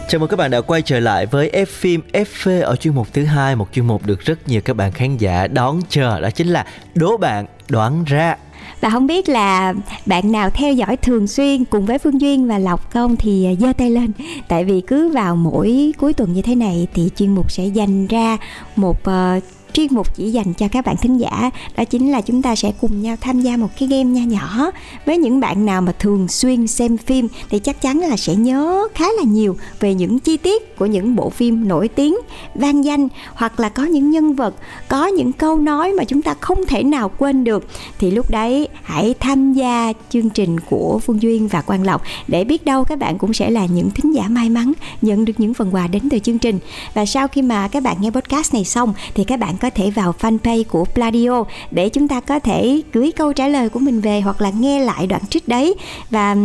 Chào 0.08 0.20
mừng 0.20 0.30
các 0.30 0.38
bạn 0.38 0.52
đã 0.52 0.62
quay 0.62 0.82
trở 0.82 1.00
lại 1.00 1.26
với 1.26 1.50
F 1.54 1.66
phim 1.66 2.02
FV 2.14 2.64
ở 2.64 2.76
chuyên 2.76 2.96
mục 2.96 3.08
thứ 3.14 3.26
hai, 3.26 3.56
một 3.56 3.68
chuyên 3.72 3.88
mục 3.88 4.06
được 4.06 4.20
rất 4.20 4.48
nhiều 4.48 4.62
các 4.62 4.76
bạn 4.76 4.92
khán 4.92 5.18
giả 5.18 5.48
đón 5.48 5.82
chờ 5.90 6.20
đó 6.20 6.30
chính 6.30 6.48
là 6.48 6.66
đố 6.96 7.18
bạn 7.18 7.46
đoán 7.70 8.04
ra. 8.04 8.36
Và 8.82 8.90
không 8.90 9.08
biết 9.08 9.30
là 9.30 9.74
bạn 10.06 10.32
nào 10.32 10.50
theo 10.50 10.74
dõi 10.74 10.98
thường 10.98 11.28
xuyên 11.28 11.66
cùng 11.66 11.86
với 11.86 11.98
Phương 11.98 12.22
Duyên 12.22 12.48
và 12.48 12.58
Lộc 12.58 12.92
không 12.92 13.16
thì 13.16 13.46
à, 13.46 13.52
giơ 13.60 13.74
tay 13.78 13.90
lên. 13.90 14.12
Tại 14.48 14.66
vì 14.66 14.82
cứ 14.82 15.10
vào 15.10 15.36
mỗi 15.36 15.94
cuối 15.98 16.14
tuần 16.14 16.34
như 16.34 16.42
thế 16.42 16.56
này 16.56 16.88
thì 16.94 17.10
chuyên 17.16 17.36
mục 17.36 17.52
sẽ 17.52 17.66
dành 17.66 18.08
ra 18.08 18.38
một 18.76 18.98
uh, 19.10 19.44
chuyên 19.76 19.88
mục 19.92 20.16
chỉ 20.16 20.32
dành 20.32 20.54
cho 20.54 20.68
các 20.68 20.86
bạn 20.86 20.96
thính 20.98 21.18
giả. 21.18 21.50
Đó 21.78 21.84
chính 21.86 22.12
là 22.12 22.22
chúng 22.22 22.42
ta 22.42 22.56
sẽ 22.56 22.72
cùng 22.82 23.02
nhau 23.02 23.16
tham 23.22 23.42
gia 23.42 23.58
một 23.58 23.68
cái 23.80 23.88
game 23.88 24.04
nho 24.04 24.22
nhỏ 24.22 24.72
với 25.06 25.18
những 25.18 25.40
bạn 25.40 25.66
nào 25.66 25.82
mà 25.82 25.92
thường 25.92 26.28
xuyên 26.28 26.68
xem 26.68 26.98
phim 26.98 27.28
thì 27.50 27.60
chắc 27.60 27.82
chắn 27.82 28.00
là 28.00 28.18
sẽ 28.18 28.36
nhớ 28.36 28.88
khá 28.96 29.06
là 29.18 29.24
nhiều 29.24 29.58
về 29.80 29.94
những 29.94 30.20
chi 30.20 30.38
tiết 30.38 30.78
của 30.78 30.86
những 30.86 31.16
bộ 31.16 31.30
phim 31.30 31.68
nổi 31.68 31.88
tiếng, 31.88 32.16
vang 32.56 32.86
danh 32.86 33.08
hoặc 33.34 33.60
là 33.60 33.70
có 33.70 33.84
những 33.84 34.12
nhân 34.12 34.34
vật, 34.34 34.56
có 34.88 35.08
những 35.08 35.32
câu 35.32 35.60
nói 35.60 35.94
mà 35.94 36.04
chúng 36.04 36.22
ta 36.22 36.34
không 36.34 36.66
thể 36.68 36.84
nào 36.84 37.12
quên 37.18 37.44
được. 37.44 37.68
Thì 38.00 38.12
lúc 38.12 38.30
đấy 38.30 38.68
hãy 38.84 39.14
tham 39.20 39.54
gia 39.54 39.94
chương 40.10 40.30
trình 40.30 40.60
của 40.60 41.00
Phương 41.00 41.22
Duyên 41.22 41.48
và 41.48 41.62
Quang 41.62 41.84
Lộc 41.84 42.02
để 42.28 42.44
biết 42.44 42.66
đâu 42.66 42.84
các 42.84 43.00
bạn 43.00 43.18
cũng 43.18 43.34
sẽ 43.34 43.50
là 43.50 43.66
những 43.66 43.92
thính 43.92 44.16
giả 44.16 44.24
may 44.30 44.50
mắn 44.50 44.74
nhận 45.02 45.26
được 45.26 45.34
những 45.38 45.54
phần 45.54 45.76
quà 45.76 45.88
đến 45.88 46.10
từ 46.10 46.20
chương 46.20 46.40
trình. 46.40 46.60
Và 46.94 47.06
sau 47.06 47.28
khi 47.28 47.42
mà 47.42 47.68
các 47.68 47.84
bạn 47.84 47.98
nghe 48.00 48.10
podcast 48.10 48.54
này 48.54 48.66
xong 48.66 48.94
thì 49.16 49.24
các 49.24 49.40
bạn 49.40 49.56
có 49.58 49.65
có 49.66 49.70
thể 49.76 49.92
vào 49.92 50.16
fanpage 50.20 50.64
của 50.64 50.86
Pladio 50.86 51.44
để 51.72 51.90
chúng 51.90 52.08
ta 52.08 52.20
có 52.20 52.40
thể 52.40 52.82
gửi 52.94 53.12
câu 53.12 53.34
trả 53.34 53.48
lời 53.48 53.70
của 53.70 53.80
mình 53.80 54.02
về 54.02 54.22
hoặc 54.22 54.42
là 54.42 54.50
nghe 54.50 54.80
lại 54.80 55.08
đoạn 55.08 55.22
trích 55.30 55.48
đấy 55.48 55.76
và 56.10 56.36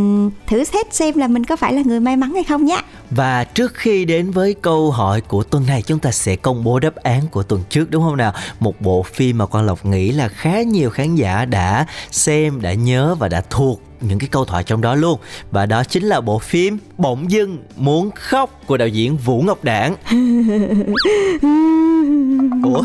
thử 0.46 0.64
xét 0.64 0.94
xem 0.94 1.18
là 1.18 1.28
mình 1.28 1.44
có 1.44 1.56
phải 1.56 1.72
là 1.72 1.82
người 1.84 2.00
may 2.00 2.16
mắn 2.16 2.34
hay 2.34 2.44
không 2.44 2.64
nhé 2.64 2.82
Và 3.10 3.44
trước 3.44 3.74
khi 3.74 4.04
đến 4.04 4.30
với 4.30 4.54
câu 4.54 4.90
hỏi 4.90 5.20
của 5.20 5.42
tuần 5.42 5.66
này 5.66 5.82
chúng 5.82 5.98
ta 5.98 6.10
sẽ 6.10 6.36
công 6.36 6.64
bố 6.64 6.78
đáp 6.78 6.96
án 6.96 7.28
của 7.30 7.42
tuần 7.42 7.62
trước 7.70 7.90
đúng 7.90 8.02
không 8.02 8.16
nào? 8.16 8.32
Một 8.60 8.80
bộ 8.80 9.02
phim 9.02 9.38
mà 9.38 9.46
Quang 9.46 9.66
Lộc 9.66 9.86
nghĩ 9.86 10.12
là 10.12 10.28
khá 10.28 10.62
nhiều 10.62 10.90
khán 10.90 11.14
giả 11.14 11.44
đã 11.44 11.86
xem, 12.10 12.60
đã 12.60 12.74
nhớ 12.74 13.14
và 13.18 13.28
đã 13.28 13.42
thuộc 13.50 13.89
những 14.00 14.18
cái 14.18 14.28
câu 14.28 14.44
thoại 14.44 14.64
trong 14.64 14.80
đó 14.80 14.94
luôn. 14.94 15.18
Và 15.50 15.66
đó 15.66 15.84
chính 15.84 16.04
là 16.04 16.20
bộ 16.20 16.38
phim 16.38 16.78
bỗng 16.98 17.30
dưng 17.30 17.58
muốn 17.76 18.10
khóc 18.10 18.60
của 18.66 18.76
đạo 18.76 18.88
diễn 18.88 19.16
vũ 19.16 19.42
ngọc 19.42 19.64
đảng. 19.64 19.96
Ủa? 22.64 22.82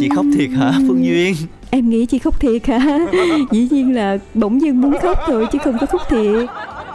Chị 0.00 0.08
khóc 0.16 0.24
thiệt 0.36 0.50
hả 0.50 0.72
phương 0.88 1.04
duyên? 1.04 1.34
Em 1.70 1.90
nghĩ 1.90 2.06
chị 2.06 2.18
khóc 2.18 2.40
thiệt 2.40 2.66
hả? 2.66 2.98
Dĩ 3.50 3.68
nhiên 3.70 3.94
là 3.94 4.18
bỗng 4.34 4.60
dưng 4.60 4.80
muốn 4.80 4.94
khóc 5.02 5.18
thôi 5.26 5.46
chứ 5.52 5.58
không 5.64 5.78
có 5.80 5.86
khóc 5.86 6.00
thiệt. 6.08 6.48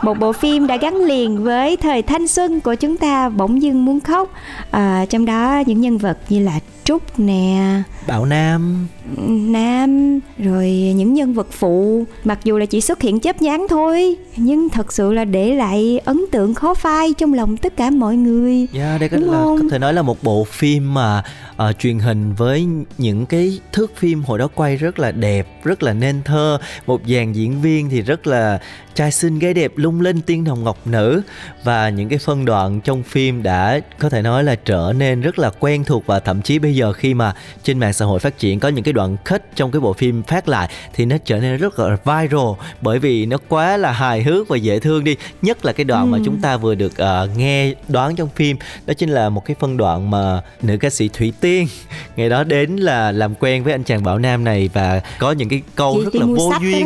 Một 0.04 0.20
bộ 0.20 0.34
phim 0.34 0.68
đã 0.68 0.78
gắn 0.78 0.96
liền 0.96 1.44
với 1.44 1.78
thời 1.78 2.02
thanh 2.02 2.28
xuân 2.28 2.60
của 2.60 2.76
chúng 2.76 2.98
ta 2.98 3.30
bỗng 3.30 3.62
dưng 3.62 3.86
muốn 3.86 4.00
khóc. 4.00 4.34
À, 4.72 5.06
trong 5.10 5.26
đó 5.26 5.64
những 5.66 5.82
nhân 5.82 5.98
vật 5.98 6.18
như 6.30 6.40
là 6.40 6.60
trúc 6.90 7.20
nè. 7.20 7.82
Bảo 8.08 8.26
nam. 8.26 8.88
Nam 9.28 10.20
rồi 10.38 10.70
những 10.96 11.14
nhân 11.14 11.34
vật 11.34 11.48
phụ 11.52 12.06
mặc 12.24 12.40
dù 12.44 12.58
là 12.58 12.66
chỉ 12.66 12.82
xuất 12.82 13.02
hiện 13.02 13.20
chớp 13.20 13.42
nhoáng 13.42 13.66
thôi 13.70 14.16
nhưng 14.36 14.70
thật 14.70 14.94
sự 14.94 15.14
là 15.14 15.26
để 15.26 15.56
lại 15.56 16.00
ấn 16.06 16.26
tượng 16.32 16.54
khó 16.54 16.74
phai 16.74 17.14
trong 17.14 17.34
lòng 17.34 17.58
tất 17.58 17.78
cả 17.78 17.90
mọi 17.90 18.16
người. 18.16 18.58
Yeah, 18.58 18.74
dạ, 18.74 18.98
đây 18.98 19.10
có, 19.10 19.18
Đúng 19.18 19.32
là, 19.32 19.38
không? 19.38 19.60
có 19.62 19.68
thể 19.72 19.80
nói 19.80 19.94
là 19.94 20.02
một 20.02 20.24
bộ 20.24 20.44
phim 20.44 20.94
mà 20.94 21.24
uh, 21.70 21.80
truyền 21.80 22.00
hình 22.00 22.34
với 22.34 22.68
những 22.98 23.26
cái 23.26 23.60
thước 23.74 23.98
phim 23.98 24.24
hồi 24.24 24.40
đó 24.40 24.48
quay 24.56 24.78
rất 24.78 25.00
là 25.00 25.12
đẹp 25.12 25.48
rất 25.64 25.84
là 25.84 25.94
nên 25.94 26.24
thơ. 26.24 26.58
Một 26.88 27.02
dàn 27.08 27.34
diễn 27.34 27.62
viên 27.62 27.90
thì 27.90 28.02
rất 28.02 28.28
là 28.28 28.60
trai 28.96 29.12
xinh 29.12 29.40
gái 29.40 29.54
đẹp 29.54 29.72
lung 29.76 30.02
linh 30.02 30.22
tiên 30.22 30.44
đồng 30.44 30.64
ngọc 30.64 30.88
nữ. 30.88 31.22
Và 31.64 31.90
những 31.90 32.10
cái 32.10 32.20
phân 32.20 32.46
đoạn 32.46 32.82
trong 32.82 33.04
phim 33.04 33.44
đã 33.44 33.80
có 34.00 34.10
thể 34.10 34.22
nói 34.22 34.44
là 34.44 34.56
trở 34.56 34.94
nên 34.98 35.22
rất 35.22 35.40
là 35.40 35.52
quen 35.60 35.84
thuộc 35.84 36.06
và 36.06 36.20
thậm 36.20 36.42
chí 36.42 36.60
bây 36.60 36.76
giờ 36.76 36.79
khi 36.94 37.14
mà 37.14 37.34
trên 37.64 37.80
mạng 37.80 37.94
xã 37.94 38.06
hội 38.06 38.20
phát 38.20 38.38
triển 38.38 38.60
có 38.60 38.68
những 38.68 38.84
cái 38.84 38.94
đoạn 38.94 39.18
cut 39.30 39.42
trong 39.56 39.72
cái 39.72 39.80
bộ 39.80 39.94
phim 39.94 40.24
phát 40.24 40.50
lại 40.50 40.70
thì 40.94 41.06
nó 41.06 41.18
trở 41.26 41.40
nên 41.40 41.58
rất 41.58 41.80
là 41.80 41.98
viral 42.06 42.50
bởi 42.82 43.00
vì 43.00 43.26
nó 43.26 43.38
quá 43.48 43.78
là 43.78 43.92
hài 43.92 44.24
hước 44.24 44.48
và 44.48 44.58
dễ 44.58 44.80
thương 44.80 45.04
đi. 45.04 45.16
Nhất 45.42 45.66
là 45.66 45.74
cái 45.74 45.84
đoạn 45.84 46.06
ừ. 46.06 46.12
mà 46.12 46.18
chúng 46.26 46.42
ta 46.42 46.58
vừa 46.58 46.76
được 46.76 46.94
uh, 47.02 47.38
nghe 47.38 47.74
đoán 47.88 48.16
trong 48.16 48.30
phim 48.36 48.58
đó 48.86 48.94
chính 48.94 49.10
là 49.10 49.30
một 49.30 49.46
cái 49.46 49.56
phân 49.60 49.78
đoạn 49.78 50.12
mà 50.12 50.42
nữ 50.62 50.78
ca 50.78 50.90
sĩ 50.90 51.10
thủy 51.14 51.34
tiên 51.42 51.68
ngày 52.16 52.30
đó 52.30 52.44
đến 52.44 52.76
là 52.76 53.12
làm 53.12 53.36
quen 53.36 53.64
với 53.64 53.74
anh 53.74 53.84
chàng 53.84 54.04
bảo 54.04 54.20
nam 54.20 54.44
này 54.44 54.70
và 54.74 55.02
có 55.20 55.32
những 55.32 55.50
cái 55.50 55.62
câu 55.76 55.96
Chị 55.98 56.04
rất 56.04 56.16
là 56.16 56.26
vô 56.26 56.52
duyên 56.62 56.86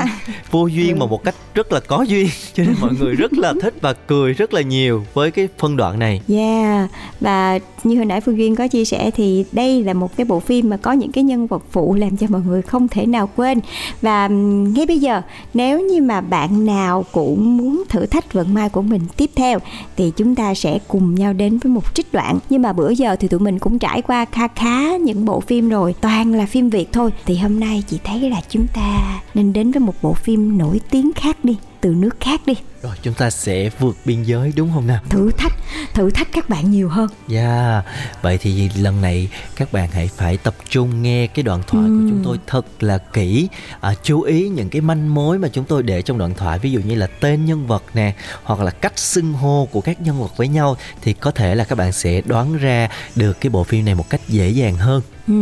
vô 0.52 0.68
duyên 0.68 1.00
mà 1.00 1.06
một 1.06 1.24
cách 1.24 1.36
rất 1.54 1.72
là 1.72 1.80
có 1.80 2.02
duyên. 2.02 2.28
Cho 2.54 2.64
nên 2.64 2.76
mọi 2.82 2.92
người 3.00 3.16
rất 3.16 3.34
là 3.34 3.54
thích 3.62 3.74
và 3.82 3.94
cười 3.94 4.34
rất 4.34 4.54
là 4.54 4.62
nhiều 4.62 5.06
với 5.14 5.32
cái 5.32 5.48
phân 5.58 5.78
đoạn 5.78 6.00
này. 6.00 6.22
Yeah 6.30 6.90
và 7.20 7.60
như 7.84 7.96
hồi 7.96 8.06
nãy 8.06 8.22
Phương 8.22 8.38
Duyên 8.38 8.56
có 8.56 8.68
chia 8.68 8.86
sẻ 8.86 9.12
thì 9.16 9.46
đây 9.52 9.83
là 9.84 9.94
một 9.94 10.18
cái 10.18 10.26
bộ 10.26 10.40
phim 10.40 10.70
mà 10.70 10.78
có 10.78 10.92
những 10.92 11.12
cái 11.12 11.24
nhân 11.24 11.48
vật 11.48 11.64
phụ 11.72 11.94
làm 11.94 12.18
cho 12.18 12.28
mọi 12.30 12.42
người 12.48 12.62
không 12.62 12.88
thể 12.88 13.06
nào 13.06 13.30
quên. 13.36 13.60
Và 14.02 14.28
ngay 14.28 14.86
bây 14.86 15.00
giờ, 15.00 15.22
nếu 15.54 15.82
như 15.82 16.02
mà 16.02 16.22
bạn 16.22 16.66
nào 16.66 17.06
cũng 17.12 17.58
muốn 17.58 17.84
thử 17.90 18.06
thách 18.06 18.34
vận 18.34 18.54
may 18.54 18.70
của 18.70 18.82
mình 18.82 19.02
tiếp 19.18 19.30
theo, 19.36 19.60
thì 19.98 20.12
chúng 20.18 20.36
ta 20.36 20.54
sẽ 20.54 20.80
cùng 20.88 21.16
nhau 21.16 21.34
đến 21.34 21.58
với 21.58 21.72
một 21.72 21.96
trích 21.96 22.14
đoạn. 22.14 22.40
Nhưng 22.50 22.62
mà 22.62 22.74
bữa 22.74 22.90
giờ 22.90 23.16
thì 23.20 23.28
tụi 23.28 23.40
mình 23.40 23.60
cũng 23.60 23.80
trải 23.80 24.02
qua 24.02 24.26
kha 24.26 24.48
khá 24.48 24.98
những 24.98 25.26
bộ 25.26 25.40
phim 25.40 25.70
rồi, 25.70 25.96
toàn 26.02 26.34
là 26.34 26.46
phim 26.46 26.70
Việt 26.70 26.94
thôi. 26.94 27.12
Thì 27.26 27.38
hôm 27.38 27.60
nay 27.60 27.84
chị 27.88 28.00
thấy 28.04 28.30
là 28.30 28.42
chúng 28.50 28.68
ta 28.74 29.22
nên 29.34 29.54
đến 29.54 29.72
với 29.72 29.80
một 29.80 29.96
bộ 30.02 30.14
phim 30.14 30.58
nổi 30.58 30.82
tiếng 30.90 31.12
khác 31.16 31.38
đi 31.44 31.58
từ 31.84 31.90
nước 31.90 32.16
khác 32.20 32.42
đi. 32.46 32.54
Rồi 32.82 32.96
chúng 33.02 33.14
ta 33.14 33.30
sẽ 33.30 33.70
vượt 33.80 33.98
biên 34.06 34.24
giới 34.24 34.54
đúng 34.56 34.72
không 34.74 34.88
nào? 34.88 35.02
Thử 35.10 35.32
thách 35.38 35.54
thử 35.94 36.10
thách 36.10 36.28
các 36.32 36.50
bạn 36.50 36.72
nhiều 36.72 36.90
hơn. 36.90 37.10
Yeah, 37.30 37.86
vậy 38.22 38.38
thì 38.38 38.70
lần 38.70 39.02
này 39.02 39.30
các 39.56 39.74
bạn 39.74 39.90
hãy 39.94 40.10
phải 40.16 40.38
tập 40.38 40.56
trung 40.70 41.02
nghe 41.02 41.28
cái 41.28 41.44
đoạn 41.44 41.62
thoại 41.68 41.84
của 41.84 42.06
chúng 42.10 42.22
tôi 42.24 42.40
thật 42.48 42.84
là 42.84 42.98
kỹ. 42.98 43.48
À, 43.82 43.94
Chú 44.04 44.22
ý 44.22 44.50
những 44.50 44.70
cái 44.70 44.82
manh 44.82 45.14
mối 45.14 45.40
mà 45.40 45.48
chúng 45.48 45.66
tôi 45.66 45.84
để 45.84 46.02
trong 46.02 46.18
đoạn 46.18 46.34
thoại 46.34 46.60
Ví 46.60 46.72
dụ 46.72 46.80
như 46.80 46.96
là 46.96 47.08
tên 47.08 47.46
nhân 47.46 47.68
vật 47.68 47.84
nè 47.94 48.14
Hoặc 48.44 48.60
là 48.60 48.72
cách 48.72 49.00
xưng 49.00 49.34
hô 49.34 49.68
của 49.72 49.82
các 49.82 50.02
nhân 50.02 50.20
vật 50.20 50.38
với 50.38 50.48
nhau 50.48 50.78
Thì 51.02 51.14
có 51.14 51.32
thể 51.32 51.56
là 51.56 51.64
các 51.64 51.78
bạn 51.78 51.92
sẽ 51.92 52.22
đoán 52.26 52.58
ra 52.58 52.90
được 53.16 53.42
cái 53.42 53.50
bộ 53.50 53.64
phim 53.64 53.86
này 53.86 53.96
một 53.96 54.10
cách 54.10 54.22
dễ 54.28 54.50
dàng 54.50 54.76
hơn. 54.76 55.02
Ừ, 55.28 55.34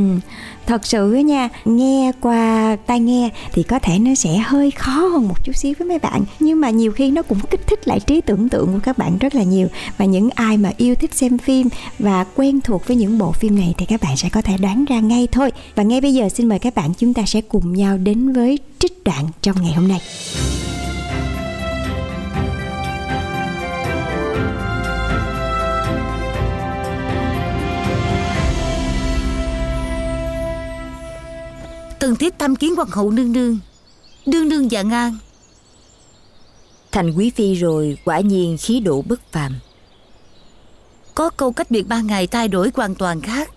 thật 0.71 0.85
sự 0.85 1.11
nha, 1.11 1.49
nghe 1.65 2.11
qua 2.21 2.77
tai 2.85 2.99
nghe 2.99 3.29
thì 3.53 3.63
có 3.63 3.79
thể 3.79 3.99
nó 3.99 4.15
sẽ 4.15 4.37
hơi 4.37 4.71
khó 4.71 4.91
hơn 4.91 5.27
một 5.27 5.43
chút 5.43 5.55
xíu 5.55 5.73
với 5.79 5.87
mấy 5.87 5.99
bạn. 5.99 6.21
Nhưng 6.39 6.61
mà 6.61 6.69
nhiều 6.69 6.91
khi 6.91 7.11
nó 7.11 7.21
cũng 7.21 7.39
kích 7.39 7.67
thích 7.67 7.87
lại 7.87 7.99
trí 7.99 8.21
tưởng 8.21 8.49
tượng 8.49 8.67
của 8.73 8.79
các 8.83 8.97
bạn 8.97 9.17
rất 9.17 9.35
là 9.35 9.43
nhiều. 9.43 9.67
Và 9.97 10.05
những 10.05 10.29
ai 10.29 10.57
mà 10.57 10.71
yêu 10.77 10.95
thích 10.95 11.13
xem 11.13 11.37
phim 11.37 11.67
và 11.99 12.25
quen 12.35 12.61
thuộc 12.61 12.87
với 12.87 12.97
những 12.97 13.17
bộ 13.17 13.31
phim 13.31 13.59
này 13.59 13.73
thì 13.77 13.85
các 13.85 14.01
bạn 14.01 14.17
sẽ 14.17 14.29
có 14.29 14.41
thể 14.41 14.57
đoán 14.57 14.85
ra 14.85 14.99
ngay 14.99 15.27
thôi. 15.31 15.51
Và 15.75 15.83
ngay 15.83 16.01
bây 16.01 16.13
giờ 16.13 16.29
xin 16.29 16.49
mời 16.49 16.59
các 16.59 16.75
bạn 16.75 16.93
chúng 16.97 17.13
ta 17.13 17.23
sẽ 17.25 17.41
cùng 17.41 17.73
nhau 17.73 17.97
đến 17.97 18.33
với 18.33 18.59
trích 18.79 19.03
đoạn 19.03 19.27
trong 19.41 19.55
ngày 19.61 19.73
hôm 19.73 19.87
nay. 19.87 20.01
Tần 32.01 32.15
thiết 32.15 32.39
tham 32.39 32.55
kiến 32.55 32.75
hoàng 32.75 32.89
hậu 32.91 33.11
nương 33.11 33.31
nương. 33.31 33.59
Đương 34.25 34.49
nương 34.49 34.71
dạ 34.71 34.81
ngang. 34.81 35.17
Thành 36.91 37.13
quý 37.17 37.29
phi 37.29 37.53
rồi 37.53 37.97
quả 38.05 38.19
nhiên 38.19 38.57
khí 38.59 38.79
độ 38.79 39.01
bất 39.01 39.31
phàm. 39.31 39.55
Có 41.15 41.29
câu 41.29 41.51
cách 41.51 41.71
biệt 41.71 41.87
ba 41.87 42.01
ngày 42.01 42.27
thay 42.27 42.47
đổi 42.47 42.71
hoàn 42.73 42.95
toàn 42.95 43.21
khác. 43.21 43.51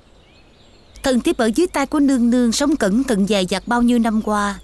Thần 1.02 1.20
thiếp 1.20 1.36
ở 1.36 1.50
dưới 1.54 1.66
tay 1.66 1.86
của 1.86 2.00
nương 2.00 2.30
nương 2.30 2.52
Sống 2.52 2.76
cẩn 2.76 3.04
thận 3.04 3.28
dài 3.28 3.46
dặt 3.46 3.62
bao 3.66 3.82
nhiêu 3.82 3.98
năm 3.98 4.22
qua 4.22 4.58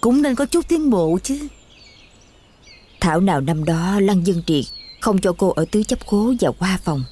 Cũng 0.00 0.22
nên 0.22 0.34
có 0.34 0.46
chút 0.46 0.68
tiến 0.68 0.90
bộ 0.90 1.18
chứ. 1.22 1.48
Thảo 3.00 3.20
nào 3.20 3.40
năm 3.40 3.64
đó 3.64 4.00
Lăng 4.00 4.26
Dân 4.26 4.42
Triệt 4.46 4.64
Không 5.00 5.18
cho 5.18 5.32
cô 5.32 5.50
ở 5.50 5.64
tứ 5.70 5.82
chấp 5.82 6.06
khố 6.06 6.34
và 6.40 6.50
qua 6.58 6.78
phòng 6.84 7.04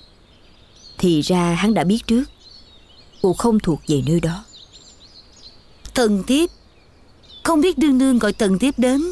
Thì 0.99 1.21
ra 1.21 1.55
hắn 1.55 1.75
đã 1.75 1.85
biết 1.85 2.07
trước 2.07 2.25
Cô 3.23 3.33
không 3.33 3.59
thuộc 3.59 3.81
về 3.89 4.03
nơi 4.07 4.21
đó 4.21 4.45
Thần 5.95 6.23
thiếp. 6.23 6.51
Không 7.43 7.61
biết 7.61 7.79
đương 7.79 7.99
nương 7.99 8.19
gọi 8.19 8.33
thần 8.33 8.59
thiếp 8.59 8.79
đến 8.79 9.03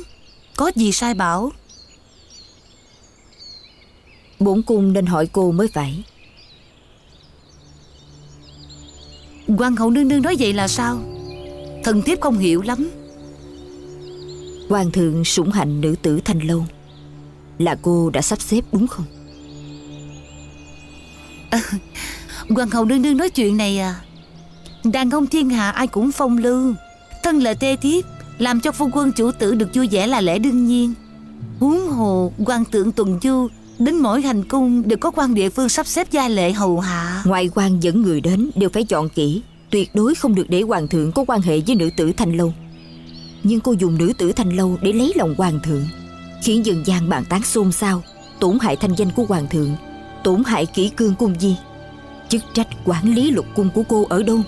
Có 0.57 0.73
gì 0.77 0.93
sai 0.93 1.15
bảo? 1.15 1.53
Bổn 4.39 4.63
cung 4.63 4.93
nên 4.93 5.07
hỏi 5.07 5.27
cô 5.33 5.53
mới 5.53 5.69
phải. 5.69 6.05
Hoàng 9.49 9.77
hậu 9.77 9.91
nương 9.91 10.09
nương 10.09 10.23
nói 10.23 10.37
vậy 10.39 10.53
là 10.53 10.69
sao? 10.69 10.99
Thần 11.85 12.03
thiếp 12.03 12.21
không 12.21 12.39
hiểu 12.39 12.63
lắm. 12.63 12.91
Hoàng 14.69 14.91
thượng 14.91 15.25
sủng 15.25 15.51
hạnh 15.51 15.81
nữ 15.81 15.95
tử 16.03 16.21
thanh 16.25 16.47
lâu. 16.47 16.67
Là 17.59 17.77
cô 17.83 18.11
đã 18.11 18.23
sắp 18.23 18.41
xếp 18.41 18.65
đúng 18.73 18.87
không? 18.87 19.05
Hoàng 22.49 22.71
hậu 22.71 22.85
nương 22.85 23.03
nương 23.03 23.17
nói 23.17 23.31
chuyện 23.31 23.57
này 23.57 23.79
à 23.79 24.01
Đàn 24.85 25.11
ông 25.11 25.27
thiên 25.27 25.51
hạ 25.51 25.71
ai 25.71 25.87
cũng 25.87 26.13
phong 26.13 26.39
lưu. 26.39 26.75
Thân 27.23 27.39
lợi 27.39 27.55
tê 27.55 27.77
thiếp 27.77 28.05
Làm 28.39 28.61
cho 28.61 28.73
phu 28.73 28.89
quân 28.93 29.13
chủ 29.13 29.31
tử 29.33 29.55
được 29.55 29.75
vui 29.75 29.89
vẻ 29.91 30.07
là 30.07 30.21
lẽ 30.21 30.39
đương 30.39 30.67
nhiên. 30.67 30.95
Huống 31.61 31.89
hồ 31.89 32.33
quan 32.45 32.65
tượng 32.65 32.93
tuần 32.93 33.19
du 33.23 33.49
Đến 33.79 33.97
mỗi 33.97 34.23
hành 34.23 34.45
cung 34.45 34.89
đều 34.89 34.99
có 34.99 35.11
quan 35.11 35.35
địa 35.35 35.49
phương 35.49 35.69
sắp 35.69 35.87
xếp 35.87 36.11
gia 36.11 36.29
lệ 36.29 36.53
hầu 36.53 36.81
hạ. 36.81 37.23
Ngoại 37.27 37.51
quan 37.55 37.83
dẫn 37.83 38.03
người 38.03 38.21
đến, 38.21 38.51
đều 38.55 38.69
phải 38.69 38.85
chọn 38.85 39.09
kỹ. 39.09 39.43
Tuyệt 39.71 39.95
đối 39.95 40.15
không 40.15 40.35
được 40.35 40.47
để 40.49 40.63
hoàng 40.63 40.89
thượng 40.89 41.13
có 41.13 41.25
quan 41.27 41.41
hệ 41.41 41.61
với 41.67 41.77
nữ 41.77 41.91
tử 41.97 42.13
thanh 42.17 42.37
lâu. 42.37 42.55
Nhưng 43.43 43.61
cô 43.61 43.73
dùng 43.73 43.99
nữ 43.99 44.13
tử 44.19 44.33
thanh 44.33 44.57
lâu 44.57 44.79
để 44.83 44.93
lấy 44.93 45.13
lòng 45.17 45.35
hoàng 45.39 45.61
thượng, 45.63 45.85
Khiến 46.43 46.67
dân 46.67 46.87
gian 46.87 47.09
bàn 47.09 47.25
tán 47.29 47.43
xôn 47.43 47.73
xao, 47.73 48.03
Tổn 48.41 48.59
hại 48.61 48.77
thanh 48.77 48.95
danh 48.95 49.11
của 49.11 49.25
hoàng 49.25 49.47
thượng, 49.51 49.71
Tổn 50.25 50.43
hại 50.47 50.67
kỹ 50.67 50.89
cương 50.89 51.15
cung 51.15 51.35
di. 51.41 51.57
Chức 52.29 52.43
trách 52.55 52.69
quản 52.85 53.15
lý 53.15 53.31
lục 53.31 53.47
cung 53.55 53.71
của 53.75 53.83
cô 53.89 54.07
ở 54.09 54.23
đâu? 54.23 54.41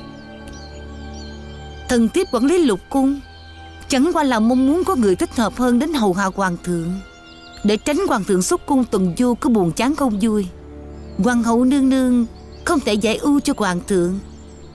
Thần 1.94 2.08
thiếp 2.08 2.26
quản 2.32 2.44
lý 2.44 2.58
lục 2.58 2.80
cung 2.90 3.20
Chẳng 3.88 4.10
qua 4.14 4.22
là 4.22 4.40
mong 4.40 4.66
muốn 4.66 4.84
có 4.84 4.94
người 4.96 5.16
thích 5.16 5.36
hợp 5.36 5.56
hơn 5.56 5.78
đến 5.78 5.92
hầu 5.92 6.12
hạ 6.12 6.30
hoàng 6.34 6.56
thượng. 6.64 6.92
Để 7.64 7.76
tránh 7.76 8.06
hoàng 8.08 8.24
thượng 8.24 8.42
xuất 8.42 8.66
cung 8.66 8.84
tuần 8.84 9.14
du 9.18 9.34
cứ 9.34 9.48
buồn 9.48 9.72
chán 9.72 9.96
không 9.96 10.18
vui, 10.20 10.46
Hoàng 11.18 11.42
hậu 11.42 11.64
nương 11.64 11.88
nương 11.88 12.26
Không 12.64 12.80
thể 12.80 12.94
giải 12.94 13.16
ưu 13.16 13.40
cho 13.40 13.52
hoàng 13.56 13.80
thượng. 13.86 14.18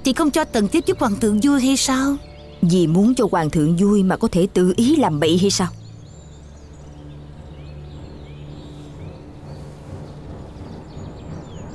Thì 0.05 0.13
không 0.13 0.31
cho 0.31 0.43
tần 0.43 0.67
thiếp 0.67 0.85
giúp 0.85 0.99
hoàng 0.99 1.15
thượng 1.15 1.39
vui 1.43 1.61
hay 1.61 1.77
sao? 1.77 2.15
Vì 2.61 2.87
muốn 2.87 3.15
cho 3.15 3.27
hoàng 3.31 3.49
thượng 3.49 3.77
vui 3.77 4.03
mà 4.03 4.17
có 4.17 4.27
thể 4.31 4.47
tự 4.53 4.73
ý 4.77 4.95
làm 4.95 5.19
bậy 5.19 5.37
hay 5.37 5.51
sao? 5.51 5.67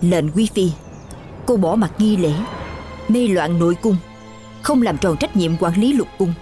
Lệnh 0.01 0.31
quý 0.31 0.49
phi, 0.55 0.71
Cô 1.47 1.57
bỏ 1.57 1.75
mặt 1.75 1.93
nghi 1.99 2.17
lễ, 2.17 2.33
Mê 3.09 3.29
loạn 3.29 3.59
nội 3.59 3.75
cung. 3.83 3.97
Không 4.65 4.83
làm 4.83 4.99
tròn 4.99 5.17
trách 5.17 5.37
nhiệm 5.37 5.57
quản 5.57 5.81
lý 5.81 5.93
lục 5.93 6.09
cung. 6.19 6.35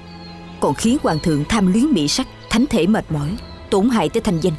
Còn 0.61 0.75
khiến 0.75 0.97
hoàng 1.03 1.19
thượng 1.19 1.45
tham 1.49 1.73
luyến 1.73 1.85
mỹ 1.85 2.09
sắc 2.09 2.27
Thánh 2.51 2.65
thể 2.71 2.87
mệt 2.87 3.05
mỏi 3.13 3.37
Tổn 3.71 3.89
hại 3.89 4.09
tới 4.09 4.21
thành 4.21 4.41
danh. 4.41 4.53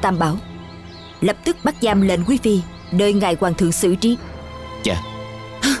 Tam 0.00 0.18
bảo 0.18 0.36
Lập 1.20 1.36
tức 1.44 1.56
bắt 1.64 1.74
giam 1.80 2.00
lệnh 2.00 2.24
quý 2.24 2.38
phi 2.42 2.60
Đợi 2.92 3.12
ngài 3.12 3.36
hoàng 3.40 3.54
thượng 3.54 3.72
xử 3.72 3.94
trí. 3.94 4.16
Dạ. 4.84 5.02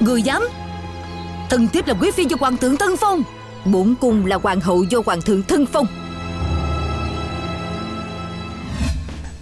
Người 0.00 0.22
dám? 0.22 0.42
Thần 1.50 1.68
thiếp 1.68 1.86
là 1.86 1.94
quý 1.94 2.10
phi 2.10 2.24
cho 2.24 2.36
hoàng 2.40 2.56
thượng 2.56 2.76
tân 2.76 2.96
phong. 2.96 3.22
Bổn 3.64 3.94
cung 4.00 4.26
là 4.26 4.38
hoàng 4.42 4.60
hậu 4.60 4.84
do 4.84 5.02
hoàng 5.06 5.22
thượng 5.22 5.42
thân 5.42 5.66
phong 5.66 5.86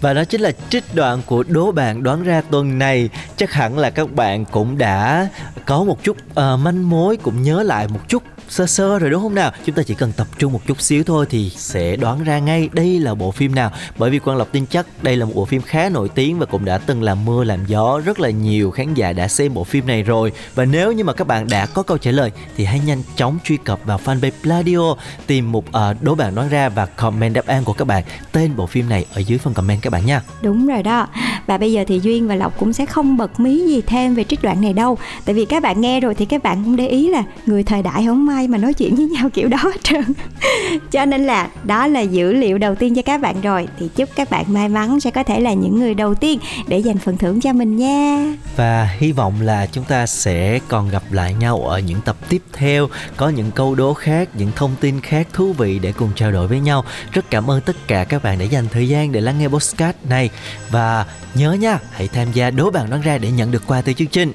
Và 0.06 0.12
đó 0.12 0.24
chính 0.24 0.40
là 0.40 0.52
trích 0.70 0.84
đoạn 0.94 1.22
của 1.26 1.44
đố 1.48 1.72
bạn 1.72 2.02
đoán 2.02 2.22
ra 2.22 2.42
tuần 2.50 2.78
này 2.78 3.08
Chắc 3.36 3.52
hẳn 3.52 3.78
là 3.78 3.90
các 3.90 4.12
bạn 4.12 4.44
cũng 4.44 4.78
đã 4.78 5.28
có 5.64 5.84
một 5.84 6.02
chút 6.02 6.16
uh, 6.30 6.36
manh 6.36 6.90
mối 6.90 7.16
Cũng 7.16 7.42
nhớ 7.42 7.62
lại 7.62 7.88
một 7.88 8.00
chút 8.08 8.22
sơ 8.48 8.66
sơ 8.66 8.98
rồi 8.98 9.10
đúng 9.10 9.22
không 9.22 9.34
nào? 9.34 9.50
Chúng 9.64 9.74
ta 9.74 9.82
chỉ 9.82 9.94
cần 9.94 10.12
tập 10.16 10.26
trung 10.38 10.52
một 10.52 10.60
chút 10.66 10.80
xíu 10.80 11.04
thôi 11.04 11.26
thì 11.30 11.50
sẽ 11.56 11.96
đoán 11.96 12.24
ra 12.24 12.38
ngay 12.38 12.68
đây 12.72 12.98
là 12.98 13.14
bộ 13.14 13.30
phim 13.30 13.54
nào. 13.54 13.70
Bởi 13.98 14.10
vì 14.10 14.18
quang 14.18 14.36
lộc 14.36 14.52
tin 14.52 14.66
chắc 14.66 14.86
đây 15.02 15.16
là 15.16 15.26
một 15.26 15.32
bộ 15.34 15.44
phim 15.44 15.62
khá 15.62 15.88
nổi 15.88 16.08
tiếng 16.08 16.38
và 16.38 16.46
cũng 16.46 16.64
đã 16.64 16.78
từng 16.78 17.02
làm 17.02 17.24
mưa 17.24 17.44
làm 17.44 17.66
gió. 17.66 18.00
Rất 18.04 18.20
là 18.20 18.30
nhiều 18.30 18.70
khán 18.70 18.94
giả 18.94 19.12
đã 19.12 19.28
xem 19.28 19.54
bộ 19.54 19.64
phim 19.64 19.86
này 19.86 20.02
rồi. 20.02 20.32
Và 20.54 20.64
nếu 20.64 20.92
như 20.92 21.04
mà 21.04 21.12
các 21.12 21.26
bạn 21.26 21.48
đã 21.48 21.66
có 21.66 21.82
câu 21.82 21.98
trả 21.98 22.10
lời 22.10 22.30
thì 22.56 22.64
hãy 22.64 22.80
nhanh 22.86 23.02
chóng 23.16 23.38
truy 23.44 23.56
cập 23.56 23.80
vào 23.84 24.00
fanpage 24.04 24.30
Pladio 24.42 24.96
tìm 25.26 25.52
một 25.52 25.64
uh, 25.68 26.02
đố 26.02 26.14
bạn 26.14 26.34
đoán 26.34 26.48
ra 26.48 26.68
và 26.68 26.86
comment 26.86 27.34
đáp 27.34 27.46
án 27.46 27.64
của 27.64 27.72
các 27.72 27.84
bạn. 27.84 28.04
Tên 28.32 28.56
bộ 28.56 28.66
phim 28.66 28.88
này 28.88 29.06
ở 29.14 29.20
dưới 29.20 29.38
phần 29.38 29.54
comment 29.54 29.82
các 29.82 29.90
bạn 29.90 30.06
nha. 30.06 30.22
Đúng 30.42 30.66
rồi 30.66 30.82
đó. 30.82 31.08
Và 31.46 31.58
bây 31.58 31.72
giờ 31.72 31.84
thì 31.88 32.00
duyên 32.02 32.28
và 32.28 32.34
lộc 32.34 32.58
cũng 32.58 32.72
sẽ 32.72 32.86
không 32.86 33.16
bật 33.16 33.40
mí 33.40 33.66
gì 33.66 33.80
thêm 33.86 34.14
về 34.14 34.24
trích 34.24 34.42
đoạn 34.42 34.60
này 34.60 34.72
đâu. 34.72 34.98
Tại 35.24 35.34
vì 35.34 35.44
các 35.44 35.62
bạn 35.62 35.80
nghe 35.80 36.00
rồi 36.00 36.14
thì 36.14 36.24
các 36.24 36.42
bạn 36.42 36.64
cũng 36.64 36.76
để 36.76 36.88
ý 36.88 37.08
là 37.08 37.22
người 37.46 37.62
thời 37.62 37.82
đại 37.82 38.04
không 38.06 38.26
ai 38.36 38.48
mà 38.48 38.58
nói 38.58 38.74
chuyện 38.74 38.94
với 38.96 39.04
nhau 39.04 39.30
kiểu 39.30 39.48
đó 39.48 39.58
hết 39.60 39.84
trơn. 39.84 40.04
Cho 40.90 41.04
nên 41.04 41.26
là 41.26 41.48
đó 41.64 41.86
là 41.86 42.00
dữ 42.00 42.32
liệu 42.32 42.58
đầu 42.58 42.74
tiên 42.74 42.94
cho 42.94 43.02
các 43.02 43.20
bạn 43.20 43.40
rồi. 43.40 43.68
Thì 43.78 43.88
chúc 43.96 44.08
các 44.16 44.30
bạn 44.30 44.44
may 44.48 44.68
mắn 44.68 45.00
sẽ 45.00 45.10
có 45.10 45.22
thể 45.22 45.40
là 45.40 45.52
những 45.52 45.80
người 45.80 45.94
đầu 45.94 46.14
tiên 46.14 46.38
để 46.68 46.78
dành 46.78 46.98
phần 46.98 47.16
thưởng 47.16 47.40
cho 47.40 47.52
mình 47.52 47.76
nha. 47.76 48.34
Và 48.56 48.84
hy 48.98 49.12
vọng 49.12 49.40
là 49.40 49.66
chúng 49.66 49.84
ta 49.84 50.06
sẽ 50.06 50.58
còn 50.68 50.88
gặp 50.88 51.02
lại 51.10 51.34
nhau 51.34 51.60
ở 51.60 51.78
những 51.78 52.00
tập 52.04 52.16
tiếp 52.28 52.42
theo. 52.52 52.88
Có 53.16 53.28
những 53.28 53.50
câu 53.50 53.74
đố 53.74 53.94
khác, 53.94 54.28
những 54.34 54.50
thông 54.56 54.76
tin 54.80 55.00
khác 55.00 55.28
thú 55.32 55.52
vị 55.52 55.78
để 55.78 55.92
cùng 55.92 56.10
trao 56.14 56.32
đổi 56.32 56.46
với 56.46 56.60
nhau. 56.60 56.84
Rất 57.12 57.30
cảm 57.30 57.50
ơn 57.50 57.60
tất 57.60 57.76
cả 57.86 58.04
các 58.04 58.22
bạn 58.22 58.38
đã 58.38 58.44
dành 58.44 58.68
thời 58.68 58.88
gian 58.88 59.12
để 59.12 59.20
lắng 59.20 59.38
nghe 59.38 59.48
podcast 59.48 59.96
này. 60.08 60.30
Và 60.70 61.06
nhớ 61.34 61.52
nha, 61.52 61.78
hãy 61.90 62.08
tham 62.08 62.32
gia 62.32 62.50
đố 62.50 62.70
bạn 62.70 62.90
đoán 62.90 63.02
ra 63.02 63.18
để 63.18 63.30
nhận 63.30 63.50
được 63.50 63.62
quà 63.66 63.82
từ 63.82 63.92
chương 63.92 64.08
trình. 64.08 64.32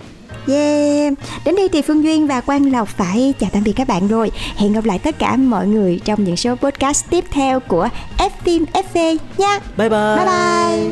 Yeah. 0.48 1.14
Đến 1.46 1.56
đây 1.56 1.70
thì 1.74 1.82
Phương 1.82 2.04
Duyên 2.04 2.28
và 2.28 2.42
Quang 2.42 2.72
Lộc 2.72 2.88
phải 2.88 3.34
chào 3.40 3.50
tạm 3.54 3.64
biệt 3.64 3.74
các 3.76 3.88
bạn 3.88 4.08
rồi. 4.08 4.32
Hẹn 4.56 4.74
gặp 4.74 4.86
lại 4.86 5.00
tất 5.00 5.20
cả 5.20 5.36
mọi 5.36 5.68
người 5.68 6.00
trong 6.06 6.24
những 6.24 6.38
số 6.38 6.56
podcast 6.56 7.06
tiếp 7.10 7.26
theo 7.32 7.60
của 7.60 7.90
F 8.18 8.30
Film 8.46 8.66
FV 8.74 9.18
nha. 9.38 9.60
Bye 9.78 9.90
bye. 9.90 10.16
Bye 10.16 10.26
bye. 10.26 10.92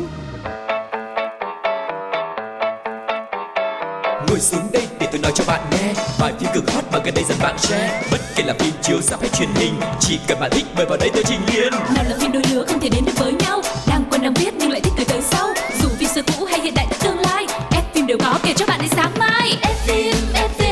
Ngồi 4.28 4.40
xuống 4.40 4.60
đây 4.72 4.82
để 5.00 5.08
tôi 5.12 5.20
nói 5.20 5.32
cho 5.34 5.44
bạn 5.46 5.60
nghe 5.70 5.94
bài 6.20 6.32
phim 6.40 6.48
cực 6.54 6.70
hot 6.70 6.84
mà 6.92 6.98
gần 7.04 7.14
đây 7.14 7.24
dần 7.28 7.38
bạn 7.42 7.58
share. 7.58 8.02
Bất 8.10 8.20
kể 8.36 8.44
là 8.44 8.54
phim 8.58 8.72
chiếu 8.82 9.00
sắp 9.00 9.20
hay 9.20 9.28
truyền 9.28 9.48
hình, 9.54 9.74
chỉ 10.00 10.18
cần 10.28 10.40
bạn 10.40 10.50
thích 10.50 10.64
mời 10.76 10.86
vào 10.86 10.96
đây 10.96 11.10
tôi 11.14 11.22
trình 11.26 11.40
liền. 11.54 11.72
Nào 11.72 12.04
là 12.08 12.16
phim 12.20 12.32
đôi 12.32 12.42
lứa 12.50 12.64
không 12.68 12.80
thể 12.80 12.88
đến 12.88 13.04
được 13.04 13.18
với 13.18 13.32
nhau, 13.32 13.60
đang 13.86 14.04
quen 14.10 14.22
đang 14.22 14.34
biết 14.34 14.54
nhưng 14.58 14.70
lại 14.70 14.80
thích 14.80 14.92
từ 14.96 15.04
từ 15.04 15.20
sau. 15.20 15.48
Dù 15.82 15.88
phim 15.98 16.08
xưa 16.08 16.22
cũ 16.22 16.44
hay 16.44 16.60
hiện 16.60 16.74
đại 16.74 16.86
tương 17.02 17.18
lai, 17.18 17.46
F 17.70 17.82
phim 17.94 18.06
đều 18.06 18.18
có 18.18 18.38
kể 18.42 18.52
cho 18.56 18.66
bạn 18.66 18.80
đi 18.82 18.88
sáng 18.96 19.10
night. 19.40 19.58
Every, 19.64 20.69